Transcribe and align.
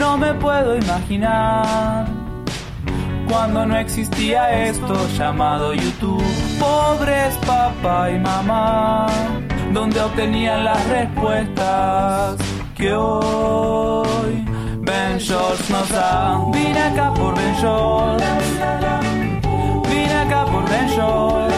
No 0.00 0.16
me 0.16 0.32
puedo 0.32 0.78
imaginar 0.78 2.06
cuando 3.28 3.66
no 3.66 3.76
existía 3.76 4.66
esto 4.66 4.94
llamado 5.18 5.74
YouTube. 5.74 6.24
Pobres 6.58 7.36
papá 7.46 8.10
y 8.10 8.18
mamá, 8.18 9.08
donde 9.74 10.00
obtenían 10.00 10.64
las 10.64 10.82
respuestas 10.88 12.36
que 12.74 12.94
hoy 12.94 14.42
Ben 14.78 15.18
Shorts 15.18 15.68
nos 15.68 15.88
da. 15.90 16.46
Vine 16.50 16.80
acá 16.80 17.12
por 17.12 17.34
Ben 17.36 17.54
Shorts. 17.56 18.24
Vine 19.86 20.14
acá 20.14 20.46
por 20.46 20.66
Ben 20.70 20.88
Shorts. 20.88 21.49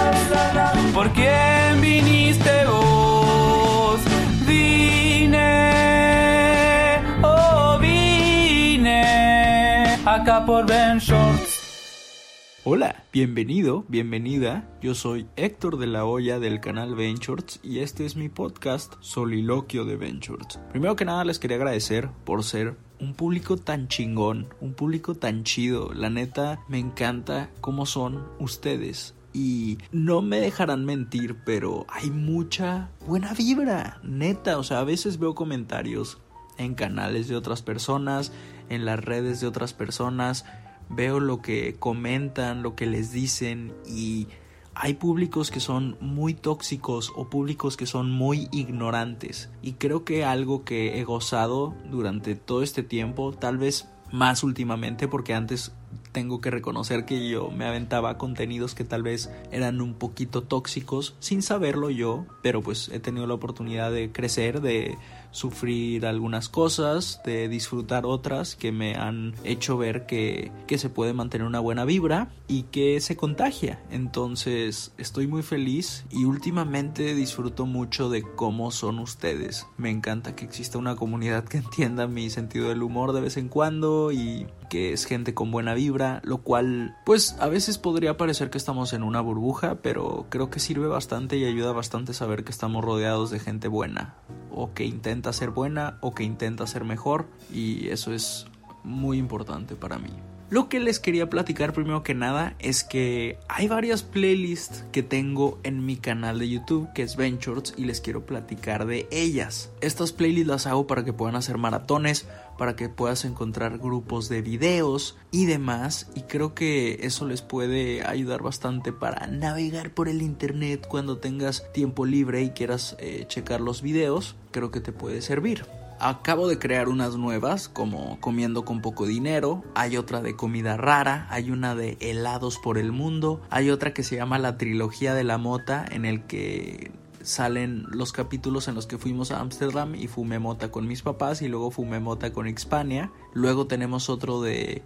Hola, 12.64 13.04
bienvenido, 13.12 13.84
bienvenida. 13.88 14.68
Yo 14.80 14.94
soy 14.94 15.26
Héctor 15.34 15.76
de 15.76 15.88
la 15.88 16.04
Hoya 16.04 16.38
del 16.38 16.60
canal 16.60 16.94
Ventures 16.94 17.58
y 17.64 17.80
este 17.80 18.06
es 18.06 18.14
mi 18.14 18.28
podcast 18.28 18.94
Soliloquio 19.00 19.84
de 19.84 19.96
Ventures. 19.96 20.60
Primero 20.70 20.94
que 20.94 21.04
nada 21.04 21.24
les 21.24 21.40
quería 21.40 21.56
agradecer 21.56 22.10
por 22.24 22.44
ser 22.44 22.76
un 23.00 23.14
público 23.14 23.56
tan 23.56 23.88
chingón, 23.88 24.54
un 24.60 24.74
público 24.74 25.16
tan 25.16 25.42
chido. 25.42 25.92
La 25.92 26.10
neta 26.10 26.60
me 26.68 26.78
encanta 26.78 27.50
cómo 27.60 27.84
son 27.84 28.24
ustedes. 28.38 29.16
Y 29.32 29.78
no 29.90 30.22
me 30.22 30.40
dejarán 30.40 30.84
mentir, 30.84 31.38
pero 31.44 31.86
hay 31.88 32.10
mucha 32.10 32.90
buena 33.06 33.32
vibra, 33.34 33.98
neta. 34.04 34.58
O 34.58 34.62
sea, 34.62 34.78
a 34.78 34.84
veces 34.84 35.18
veo 35.18 35.34
comentarios 35.34 36.18
en 36.58 36.74
canales 36.74 37.28
de 37.28 37.36
otras 37.36 37.62
personas, 37.62 38.32
en 38.68 38.84
las 38.84 39.02
redes 39.02 39.40
de 39.40 39.46
otras 39.46 39.72
personas 39.74 40.44
veo 40.88 41.20
lo 41.20 41.40
que 41.40 41.76
comentan, 41.78 42.62
lo 42.62 42.74
que 42.74 42.86
les 42.86 43.12
dicen 43.12 43.72
y 43.86 44.28
hay 44.74 44.94
públicos 44.94 45.50
que 45.50 45.60
son 45.60 45.96
muy 46.00 46.34
tóxicos 46.34 47.12
o 47.14 47.28
públicos 47.28 47.76
que 47.76 47.86
son 47.86 48.10
muy 48.10 48.48
ignorantes. 48.52 49.50
Y 49.60 49.72
creo 49.74 50.04
que 50.04 50.24
algo 50.24 50.64
que 50.64 50.98
he 50.98 51.04
gozado 51.04 51.74
durante 51.90 52.34
todo 52.36 52.62
este 52.62 52.82
tiempo, 52.82 53.32
tal 53.32 53.58
vez 53.58 53.88
más 54.10 54.44
últimamente 54.44 55.08
porque 55.08 55.34
antes 55.34 55.72
tengo 56.12 56.40
que 56.40 56.50
reconocer 56.50 57.06
que 57.06 57.28
yo 57.28 57.50
me 57.50 57.64
aventaba 57.64 58.18
contenidos 58.18 58.74
que 58.74 58.84
tal 58.84 59.02
vez 59.02 59.30
eran 59.50 59.80
un 59.80 59.94
poquito 59.94 60.42
tóxicos 60.42 61.16
sin 61.18 61.42
saberlo 61.42 61.88
yo, 61.88 62.26
pero 62.42 62.60
pues 62.60 62.90
he 62.90 63.00
tenido 63.00 63.26
la 63.26 63.34
oportunidad 63.34 63.90
de 63.90 64.12
crecer, 64.12 64.60
de 64.60 64.98
sufrir 65.32 66.06
algunas 66.06 66.48
cosas, 66.48 67.20
de 67.24 67.48
disfrutar 67.48 68.06
otras 68.06 68.54
que 68.54 68.70
me 68.70 68.94
han 68.94 69.34
hecho 69.42 69.76
ver 69.76 70.06
que, 70.06 70.52
que 70.66 70.78
se 70.78 70.88
puede 70.88 71.12
mantener 71.12 71.46
una 71.46 71.60
buena 71.60 71.84
vibra 71.84 72.30
y 72.46 72.64
que 72.64 73.00
se 73.00 73.16
contagia. 73.16 73.82
Entonces 73.90 74.92
estoy 74.98 75.26
muy 75.26 75.42
feliz 75.42 76.04
y 76.10 76.24
últimamente 76.24 77.14
disfruto 77.14 77.66
mucho 77.66 78.08
de 78.08 78.22
cómo 78.22 78.70
son 78.70 78.98
ustedes. 78.98 79.66
Me 79.76 79.90
encanta 79.90 80.36
que 80.36 80.44
exista 80.44 80.78
una 80.78 80.96
comunidad 80.96 81.44
que 81.44 81.56
entienda 81.58 82.06
mi 82.06 82.30
sentido 82.30 82.68
del 82.68 82.82
humor 82.82 83.12
de 83.12 83.22
vez 83.22 83.36
en 83.36 83.48
cuando 83.48 84.12
y 84.12 84.46
que 84.68 84.92
es 84.92 85.04
gente 85.04 85.34
con 85.34 85.50
buena 85.50 85.74
vibra, 85.74 86.20
lo 86.24 86.38
cual 86.38 86.96
pues 87.04 87.36
a 87.40 87.48
veces 87.48 87.76
podría 87.78 88.16
parecer 88.16 88.48
que 88.48 88.58
estamos 88.58 88.94
en 88.94 89.02
una 89.02 89.20
burbuja, 89.20 89.76
pero 89.82 90.26
creo 90.30 90.48
que 90.48 90.60
sirve 90.60 90.86
bastante 90.86 91.36
y 91.36 91.44
ayuda 91.44 91.72
bastante 91.72 92.14
saber 92.14 92.44
que 92.44 92.52
estamos 92.52 92.82
rodeados 92.84 93.30
de 93.30 93.38
gente 93.38 93.68
buena 93.68 94.14
o 94.50 94.72
que 94.72 94.84
intenta 94.84 95.21
ser 95.32 95.50
buena 95.50 95.98
o 96.00 96.14
que 96.14 96.24
intenta 96.24 96.66
ser 96.66 96.84
mejor 96.84 97.26
y 97.52 97.88
eso 97.88 98.12
es 98.12 98.46
muy 98.82 99.18
importante 99.18 99.76
para 99.76 99.98
mí. 99.98 100.10
Lo 100.52 100.68
que 100.68 100.80
les 100.80 101.00
quería 101.00 101.30
platicar 101.30 101.72
primero 101.72 102.02
que 102.02 102.12
nada 102.12 102.56
es 102.58 102.84
que 102.84 103.38
hay 103.48 103.68
varias 103.68 104.02
playlists 104.02 104.84
que 104.92 105.02
tengo 105.02 105.58
en 105.62 105.86
mi 105.86 105.96
canal 105.96 106.38
de 106.38 106.50
YouTube 106.50 106.92
que 106.92 107.00
es 107.00 107.16
Ventures 107.16 107.72
y 107.78 107.86
les 107.86 108.02
quiero 108.02 108.26
platicar 108.26 108.84
de 108.84 109.08
ellas. 109.10 109.70
Estas 109.80 110.12
playlists 110.12 110.48
las 110.48 110.66
hago 110.66 110.86
para 110.86 111.06
que 111.06 111.14
puedan 111.14 111.36
hacer 111.36 111.56
maratones, 111.56 112.28
para 112.58 112.76
que 112.76 112.90
puedas 112.90 113.24
encontrar 113.24 113.78
grupos 113.78 114.28
de 114.28 114.42
videos 114.42 115.16
y 115.30 115.46
demás 115.46 116.10
y 116.14 116.20
creo 116.20 116.52
que 116.52 116.98
eso 117.00 117.26
les 117.26 117.40
puede 117.40 118.06
ayudar 118.06 118.42
bastante 118.42 118.92
para 118.92 119.26
navegar 119.28 119.94
por 119.94 120.06
el 120.06 120.20
internet 120.20 120.86
cuando 120.86 121.16
tengas 121.16 121.72
tiempo 121.72 122.04
libre 122.04 122.42
y 122.42 122.50
quieras 122.50 122.94
eh, 122.98 123.24
checar 123.26 123.62
los 123.62 123.80
videos, 123.80 124.36
creo 124.50 124.70
que 124.70 124.82
te 124.82 124.92
puede 124.92 125.22
servir. 125.22 125.64
Acabo 126.04 126.48
de 126.48 126.58
crear 126.58 126.88
unas 126.88 127.14
nuevas, 127.14 127.68
como 127.68 128.18
Comiendo 128.18 128.64
con 128.64 128.80
poco 128.80 129.06
dinero, 129.06 129.62
hay 129.76 129.96
otra 129.96 130.20
de 130.20 130.34
comida 130.34 130.76
rara, 130.76 131.28
hay 131.30 131.52
una 131.52 131.76
de 131.76 131.96
helados 132.00 132.58
por 132.58 132.76
el 132.76 132.90
mundo, 132.90 133.40
hay 133.50 133.70
otra 133.70 133.94
que 133.94 134.02
se 134.02 134.16
llama 134.16 134.40
la 134.40 134.58
trilogía 134.58 135.14
de 135.14 135.22
la 135.22 135.38
mota, 135.38 135.84
en 135.88 136.04
el 136.04 136.24
que 136.24 136.90
salen 137.22 137.86
los 137.88 138.10
capítulos 138.10 138.66
en 138.66 138.74
los 138.74 138.88
que 138.88 138.98
fuimos 138.98 139.30
a 139.30 139.38
Ámsterdam 139.38 139.94
y 139.94 140.08
fumé 140.08 140.40
mota 140.40 140.72
con 140.72 140.88
mis 140.88 141.02
papás 141.02 141.40
y 141.40 141.46
luego 141.46 141.70
fumé 141.70 142.00
mota 142.00 142.32
con 142.32 142.48
Hispania. 142.48 143.12
Luego 143.32 143.68
tenemos 143.68 144.10
otro 144.10 144.42
de 144.42 144.82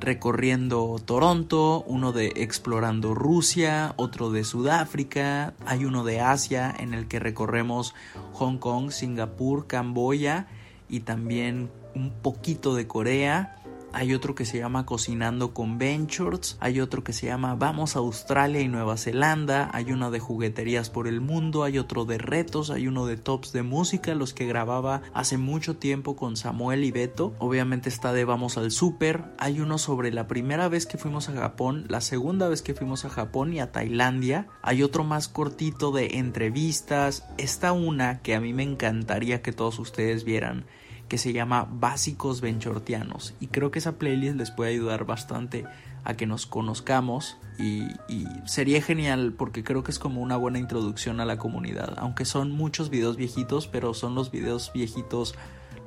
recorriendo 0.00 0.96
Toronto, 1.02 1.82
uno 1.86 2.12
de 2.12 2.26
explorando 2.36 3.14
Rusia, 3.14 3.94
otro 3.96 4.30
de 4.30 4.44
Sudáfrica, 4.44 5.54
hay 5.64 5.86
uno 5.86 6.04
de 6.04 6.20
Asia 6.20 6.74
en 6.78 6.92
el 6.92 7.08
que 7.08 7.20
recorremos 7.20 7.94
Hong 8.34 8.58
Kong, 8.58 8.90
Singapur, 8.90 9.66
Camboya 9.66 10.46
y 10.88 11.00
también 11.00 11.70
un 11.94 12.10
poquito 12.10 12.74
de 12.74 12.86
Corea. 12.86 13.54
Hay 13.92 14.12
otro 14.12 14.34
que 14.34 14.44
se 14.44 14.58
llama 14.58 14.84
Cocinando 14.84 15.54
con 15.54 15.78
Ventures, 15.78 16.58
hay 16.60 16.80
otro 16.80 17.02
que 17.02 17.14
se 17.14 17.26
llama 17.26 17.54
Vamos 17.54 17.96
a 17.96 18.00
Australia 18.00 18.60
y 18.60 18.68
Nueva 18.68 18.98
Zelanda, 18.98 19.70
hay 19.72 19.92
uno 19.92 20.10
de 20.10 20.20
jugueterías 20.20 20.90
por 20.90 21.08
el 21.08 21.22
mundo, 21.22 21.64
hay 21.64 21.78
otro 21.78 22.04
de 22.04 22.18
retos, 22.18 22.68
hay 22.68 22.86
uno 22.86 23.06
de 23.06 23.16
tops 23.16 23.52
de 23.52 23.62
música, 23.62 24.14
los 24.14 24.34
que 24.34 24.46
grababa 24.46 25.00
hace 25.14 25.38
mucho 25.38 25.76
tiempo 25.78 26.16
con 26.16 26.36
Samuel 26.36 26.84
y 26.84 26.90
Beto. 26.90 27.34
Obviamente 27.38 27.88
está 27.88 28.12
de 28.12 28.26
Vamos 28.26 28.58
al 28.58 28.72
Super, 28.72 29.24
hay 29.38 29.60
uno 29.60 29.78
sobre 29.78 30.12
la 30.12 30.28
primera 30.28 30.68
vez 30.68 30.84
que 30.84 30.98
fuimos 30.98 31.30
a 31.30 31.32
Japón, 31.32 31.86
la 31.88 32.02
segunda 32.02 32.48
vez 32.48 32.60
que 32.60 32.74
fuimos 32.74 33.06
a 33.06 33.10
Japón 33.10 33.54
y 33.54 33.60
a 33.60 33.72
Tailandia, 33.72 34.48
hay 34.60 34.82
otro 34.82 35.02
más 35.02 35.28
cortito 35.28 35.92
de 35.92 36.18
entrevistas, 36.18 37.26
está 37.38 37.72
una 37.72 38.20
que 38.20 38.34
a 38.34 38.40
mí 38.40 38.52
me 38.52 38.64
encantaría 38.64 39.40
que 39.40 39.52
todos 39.52 39.78
ustedes 39.78 40.24
vieran 40.24 40.66
que 41.08 41.18
se 41.18 41.32
llama 41.32 41.68
Básicos 41.70 42.40
Benchortianos 42.40 43.34
y 43.40 43.48
creo 43.48 43.70
que 43.70 43.78
esa 43.78 43.92
playlist 43.98 44.36
les 44.36 44.50
puede 44.50 44.72
ayudar 44.72 45.04
bastante 45.04 45.64
a 46.04 46.14
que 46.14 46.26
nos 46.26 46.46
conozcamos 46.46 47.36
y, 47.58 47.82
y, 48.08 48.26
sería 48.46 48.80
genial 48.80 49.34
porque 49.36 49.64
creo 49.64 49.82
que 49.82 49.90
es 49.90 49.98
como 49.98 50.20
una 50.20 50.36
buena 50.36 50.58
introducción 50.58 51.20
a 51.20 51.24
la 51.24 51.38
comunidad. 51.38 51.94
Aunque 51.98 52.24
son 52.24 52.52
muchos 52.52 52.88
videos 52.88 53.16
viejitos 53.16 53.66
pero 53.66 53.94
son 53.94 54.14
los 54.14 54.30
videos 54.30 54.70
viejitos 54.72 55.34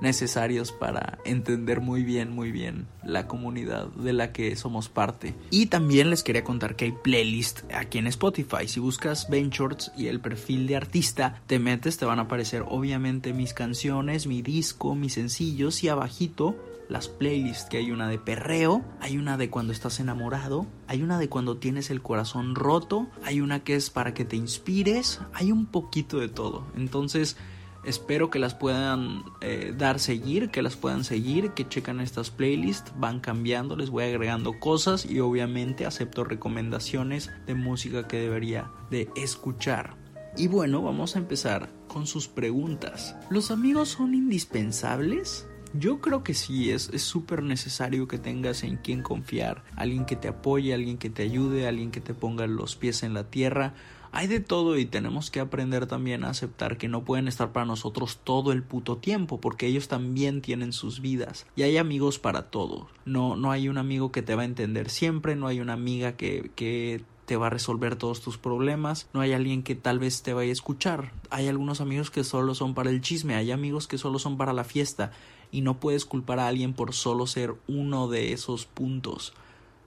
necesarios 0.02 0.72
para 0.72 1.20
entender 1.26 1.82
muy 1.82 2.04
bien, 2.04 2.32
muy 2.32 2.52
bien 2.52 2.88
la 3.04 3.28
comunidad 3.28 3.88
de 3.88 4.14
la 4.14 4.32
que 4.32 4.56
somos 4.56 4.90
parte. 4.90 5.36
Y 5.50 5.68
también 5.68 6.10
les 6.10 6.24
quería 6.24 6.44
contar 6.44 6.76
que 6.76 6.86
hay 6.86 6.92
playlist 6.92 7.62
aquí 7.74 7.98
en 7.98 8.08
Spotify. 8.08 8.68
Si 8.68 8.80
buscas 8.80 9.30
Ventures 9.30 9.92
y 9.98 10.08
el 10.08 10.20
perfil 10.20 10.68
de 10.68 10.76
artista, 10.76 11.42
te 11.48 11.60
metes, 11.60 11.98
te 11.98 12.06
van 12.06 12.20
a 12.20 12.24
aparecer 12.24 12.64
obviamente 12.68 13.34
mis 13.34 13.54
canciones, 13.54 14.28
mi 14.28 14.42
disco, 14.42 14.96
mis 14.96 15.14
sencillos 15.14 15.84
y 15.84 15.90
abajito 15.90 16.56
las 16.92 17.08
playlists 17.08 17.70
que 17.70 17.78
hay 17.78 17.90
una 17.90 18.10
de 18.10 18.20
perreo, 18.20 18.84
hay 19.00 19.18
una 19.18 19.38
de 19.38 19.50
cuando 19.50 19.72
estás 19.72 20.02
enamorado, 20.02 20.68
hay 20.88 21.02
una 21.02 21.18
de 21.20 21.30
cuando 21.30 21.56
tienes 21.56 21.90
el 21.90 22.02
corazón 22.02 22.54
roto, 22.54 23.08
hay 23.24 23.40
una 23.40 23.64
que 23.64 23.76
es 23.76 23.90
para 23.90 24.14
que 24.14 24.26
te 24.26 24.36
inspires, 24.36 25.22
hay 25.34 25.54
un 25.54 25.68
poquito 25.68 26.20
de 26.20 26.28
todo. 26.28 26.66
Entonces, 26.76 27.38
Espero 27.84 28.30
que 28.30 28.38
las 28.38 28.54
puedan 28.54 29.24
eh, 29.42 29.74
dar 29.76 30.00
seguir, 30.00 30.52
que 30.52 30.62
las 30.62 30.76
puedan 30.76 31.04
seguir, 31.04 31.52
que 31.52 31.68
checan 31.68 32.00
estas 32.00 32.30
playlists, 32.30 32.94
van 32.98 33.20
cambiando, 33.20 33.76
les 33.76 33.90
voy 33.90 34.04
agregando 34.04 34.60
cosas 34.60 35.06
y 35.06 35.20
obviamente 35.20 35.86
acepto 35.86 36.24
recomendaciones 36.24 37.32
de 37.48 37.56
música 37.56 38.08
que 38.08 38.20
debería 38.20 38.72
de 38.92 39.10
escuchar. 39.16 39.96
Y 40.38 40.48
bueno, 40.48 40.82
vamos 40.82 41.16
a 41.16 41.20
empezar 41.20 41.70
con 41.88 42.06
sus 42.06 42.28
preguntas. 42.28 43.16
¿Los 43.30 43.52
amigos 43.52 43.90
son 43.90 44.14
indispensables? 44.14 45.48
Yo 45.74 46.02
creo 46.02 46.24
que 46.24 46.34
sí, 46.34 46.70
es 46.70 46.90
súper 47.02 47.44
necesario 47.44 48.08
que 48.08 48.18
tengas 48.18 48.64
en 48.64 48.78
quien 48.78 49.02
confiar, 49.02 49.64
alguien 49.76 50.06
que 50.06 50.18
te 50.18 50.28
apoye, 50.28 50.74
alguien 50.74 50.98
que 50.98 51.10
te 51.10 51.24
ayude, 51.24 51.68
alguien 51.68 51.92
que 51.92 52.02
te 52.02 52.14
ponga 52.14 52.46
los 52.46 52.76
pies 52.76 53.04
en 53.04 53.14
la 53.14 53.30
tierra. 53.30 53.74
Hay 54.14 54.28
de 54.28 54.42
todo 54.42 54.78
y 54.78 54.86
tenemos 54.86 55.32
que 55.32 55.40
aprender 55.40 55.88
también 55.88 56.24
a 56.24 56.30
aceptar 56.30 56.78
que 56.78 56.90
no 56.90 57.04
pueden 57.06 57.28
estar 57.30 57.54
para 57.54 57.66
nosotros 57.66 58.20
todo 58.24 58.52
el 58.52 58.62
puto 58.62 58.98
tiempo, 58.98 59.40
porque 59.40 59.68
ellos 59.68 59.88
también 59.88 60.42
tienen 60.42 60.74
sus 60.74 61.00
vidas. 61.00 61.48
Y 61.56 61.64
hay 61.64 61.78
amigos 61.78 62.20
para 62.20 62.50
todo. 62.50 62.90
No, 63.06 63.38
no 63.38 63.52
hay 63.52 63.70
un 63.70 63.78
amigo 63.78 64.12
que 64.12 64.22
te 64.22 64.36
va 64.36 64.42
a 64.42 64.46
entender 64.46 64.90
siempre, 64.90 65.36
no 65.38 65.48
hay 65.48 65.62
una 65.62 65.74
amiga 65.74 66.18
que, 66.18 66.52
que 66.56 67.04
te 67.26 67.38
va 67.38 67.48
a 67.48 67.52
resolver 67.52 67.96
todos 67.96 68.20
tus 68.20 68.38
problemas, 68.38 69.08
no 69.14 69.22
hay 69.22 69.32
alguien 69.32 69.64
que 69.64 69.76
tal 69.76 70.00
vez 70.00 70.22
te 70.22 70.34
vaya 70.34 70.50
a 70.50 70.52
escuchar, 70.52 71.14
hay 71.30 71.48
algunos 71.48 71.80
amigos 71.80 72.12
que 72.12 72.26
solo 72.26 72.56
son 72.56 72.74
para 72.74 72.90
el 72.90 73.00
chisme, 73.00 73.36
hay 73.36 73.52
amigos 73.52 73.88
que 73.88 73.98
solo 73.98 74.20
son 74.20 74.36
para 74.36 74.52
la 74.52 74.66
fiesta, 74.66 75.14
y 75.52 75.62
no 75.62 75.80
puedes 75.80 76.04
culpar 76.04 76.40
a 76.40 76.48
alguien 76.48 76.74
por 76.74 76.94
solo 76.94 77.28
ser 77.28 77.56
uno 77.70 78.10
de 78.10 78.34
esos 78.34 78.66
puntos. 78.66 79.34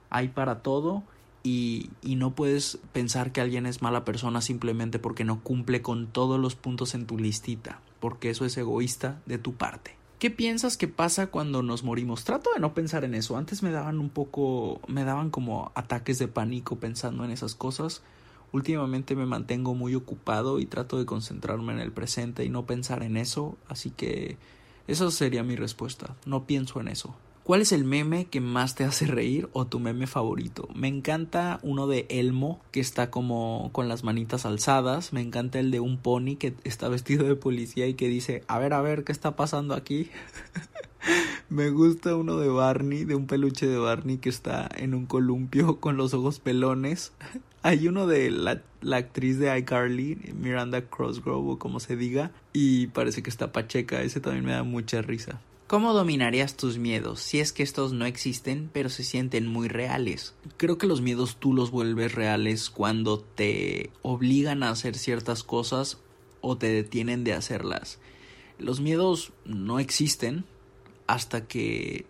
Hay 0.09 0.29
para 0.29 0.63
todo 0.63 1.03
y, 1.45 1.91
no 2.15 2.33
puedes 2.33 2.79
pensar 2.91 3.31
que 3.31 3.39
alguien 3.39 3.67
es 3.67 3.83
mala 3.83 4.03
persona 4.03 4.41
simplemente 4.41 4.97
porque 4.97 5.23
no 5.23 5.41
cumple 5.41 5.83
con 5.83 6.07
todos 6.07 6.39
los 6.39 6.55
puntos 6.55 6.95
en 6.95 7.05
tu 7.05 7.19
listita, 7.19 7.81
porque 7.99 8.31
eso 8.31 8.45
es 8.45 8.57
egoísta 8.57 9.21
de 9.27 9.37
tu 9.37 9.53
parte. 9.53 9.95
¿Qué 10.17 10.31
piensas 10.31 10.75
que 10.75 10.87
pasa 10.87 11.27
cuando 11.27 11.61
nos 11.61 11.83
morimos? 11.83 12.23
Trato 12.23 12.49
de 12.53 12.59
no 12.59 12.73
pensar 12.73 13.03
en 13.03 13.13
eso. 13.13 13.37
Antes 13.37 13.61
me 13.61 13.71
daban 13.71 13.99
un 13.99 14.09
poco, 14.09 14.81
me 14.87 15.03
daban 15.03 15.29
como 15.29 15.71
ataques 15.75 16.17
de 16.17 16.27
pánico 16.27 16.77
pensando 16.77 17.23
en 17.23 17.29
esas 17.31 17.53
cosas. 17.53 18.01
Últimamente 18.51 19.15
me 19.15 19.27
mantengo 19.27 19.75
muy 19.75 19.93
ocupado 19.93 20.59
y 20.59 20.65
trato 20.65 20.97
de 20.97 21.05
concentrarme 21.05 21.73
en 21.73 21.79
el 21.79 21.91
presente 21.91 22.43
y 22.43 22.49
no 22.49 22.65
pensar 22.65 23.03
en 23.03 23.17
eso, 23.17 23.57
así 23.67 23.91
que 23.91 24.37
esa 24.87 25.11
sería 25.11 25.43
mi 25.43 25.55
respuesta. 25.55 26.15
No 26.25 26.45
pienso 26.45 26.79
en 26.81 26.87
eso. 26.87 27.15
¿Cuál 27.45 27.61
es 27.61 27.71
el 27.73 27.83
meme 27.83 28.25
que 28.25 28.41
más 28.41 28.73
te 28.73 28.85
hace 28.85 29.05
reír 29.05 29.49
o 29.53 29.67
tu 29.67 29.79
meme 29.79 30.07
favorito? 30.07 30.67
Me 30.73 30.87
encanta 30.87 31.59
uno 31.61 31.85
de 31.85 32.07
Elmo 32.09 32.59
que 32.71 32.79
está 32.79 33.11
como 33.11 33.69
con 33.71 33.87
las 33.87 34.03
manitas 34.03 34.47
alzadas. 34.47 35.13
Me 35.13 35.21
encanta 35.21 35.59
el 35.59 35.69
de 35.69 35.79
un 35.79 35.99
pony 35.99 36.37
que 36.39 36.55
está 36.63 36.89
vestido 36.89 37.27
de 37.27 37.35
policía 37.35 37.85
y 37.85 37.93
que 37.93 38.07
dice, 38.07 38.43
a 38.47 38.57
ver, 38.57 38.73
a 38.73 38.81
ver, 38.81 39.03
¿qué 39.03 39.11
está 39.11 39.35
pasando 39.35 39.75
aquí? 39.75 40.09
Me 41.49 41.69
gusta 41.69 42.15
uno 42.15 42.37
de 42.37 42.47
Barney, 42.49 43.05
de 43.05 43.13
un 43.13 43.27
peluche 43.27 43.67
de 43.67 43.77
Barney 43.77 44.17
que 44.17 44.29
está 44.29 44.67
en 44.75 44.95
un 44.95 45.05
columpio 45.05 45.79
con 45.79 45.97
los 45.97 46.15
ojos 46.15 46.39
pelones. 46.39 47.13
Hay 47.61 47.87
uno 47.87 48.07
de 48.07 48.31
la, 48.31 48.63
actriz 48.91 49.37
de 49.37 49.55
iCarly, 49.55 50.33
Miranda 50.35 50.81
Crossgrove 50.81 51.51
o 51.51 51.59
como 51.59 51.79
se 51.79 51.95
diga, 51.95 52.31
y 52.53 52.87
parece 52.87 53.21
que 53.21 53.29
está 53.29 53.51
pacheca. 53.51 54.01
Ese 54.01 54.19
también 54.19 54.45
me 54.45 54.53
da 54.53 54.63
mucha 54.63 55.03
risa. 55.03 55.39
¿Cómo 55.67 55.93
dominarías 55.93 56.55
tus 56.55 56.77
miedos 56.77 57.19
si 57.19 57.39
es 57.39 57.51
que 57.51 57.63
estos 57.63 57.91
no 57.91 58.05
existen 58.05 58.69
pero 58.71 58.89
se 58.89 59.03
sienten 59.03 59.47
muy 59.47 59.67
reales? 59.67 60.35
Creo 60.57 60.77
que 60.77 60.85
los 60.85 61.01
miedos 61.01 61.37
tú 61.37 61.53
los 61.53 61.71
vuelves 61.71 62.13
reales 62.13 62.69
cuando 62.69 63.19
te 63.19 63.89
obligan 64.03 64.61
a 64.61 64.69
hacer 64.69 64.95
ciertas 64.95 65.41
cosas 65.43 65.97
o 66.41 66.55
te 66.55 66.67
detienen 66.67 67.23
de 67.23 67.33
hacerlas. 67.33 67.97
Los 68.59 68.79
miedos 68.79 69.31
no 69.43 69.79
existen 69.79 70.45
hasta 71.07 71.47
que 71.47 72.05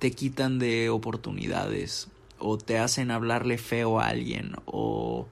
te 0.00 0.10
quitan 0.10 0.58
de 0.58 0.90
oportunidades 0.90 2.08
o 2.40 2.58
te 2.58 2.78
hacen 2.78 3.12
hablarle 3.12 3.56
feo 3.58 4.00
a 4.00 4.08
alguien 4.08 4.56
o 4.64 5.28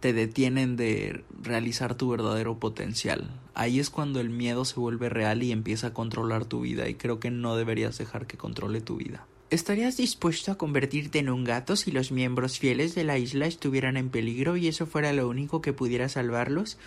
te 0.00 0.12
detienen 0.12 0.76
de 0.76 1.24
realizar 1.42 1.94
tu 1.94 2.10
verdadero 2.10 2.58
potencial. 2.58 3.30
Ahí 3.54 3.80
es 3.80 3.90
cuando 3.90 4.20
el 4.20 4.30
miedo 4.30 4.64
se 4.64 4.78
vuelve 4.78 5.08
real 5.08 5.42
y 5.42 5.52
empieza 5.52 5.88
a 5.88 5.94
controlar 5.94 6.44
tu 6.44 6.60
vida 6.60 6.88
y 6.88 6.94
creo 6.94 7.18
que 7.18 7.30
no 7.30 7.56
deberías 7.56 7.98
dejar 7.98 8.26
que 8.26 8.36
controle 8.36 8.80
tu 8.80 8.96
vida. 8.96 9.26
¿Estarías 9.50 9.96
dispuesto 9.96 10.52
a 10.52 10.58
convertirte 10.58 11.18
en 11.18 11.30
un 11.30 11.42
gato 11.42 11.74
si 11.74 11.90
los 11.90 12.12
miembros 12.12 12.58
fieles 12.58 12.94
de 12.94 13.04
la 13.04 13.18
isla 13.18 13.46
estuvieran 13.46 13.96
en 13.96 14.10
peligro 14.10 14.56
y 14.56 14.68
eso 14.68 14.86
fuera 14.86 15.12
lo 15.12 15.26
único 15.26 15.62
que 15.62 15.72
pudiera 15.72 16.08
salvarlos? 16.08 16.78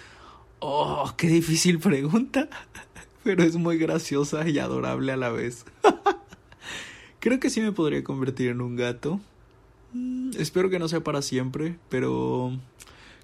Oh, 0.60 1.12
qué 1.18 1.28
difícil 1.28 1.80
pregunta, 1.80 2.48
pero 3.24 3.44
es 3.44 3.56
muy 3.56 3.78
graciosa 3.78 4.48
y 4.48 4.60
adorable 4.60 5.12
a 5.12 5.18
la 5.18 5.30
vez. 5.30 5.66
creo 7.20 7.40
que 7.40 7.50
sí 7.50 7.62
me 7.62 7.72
podría 7.72 8.04
convertir 8.04 8.50
en 8.50 8.62
un 8.62 8.76
gato. 8.76 9.20
Mm, 9.94 10.32
espero 10.38 10.70
que 10.70 10.78
no 10.78 10.88
sea 10.88 11.02
para 11.02 11.24
siempre, 11.24 11.80
pero 11.90 12.54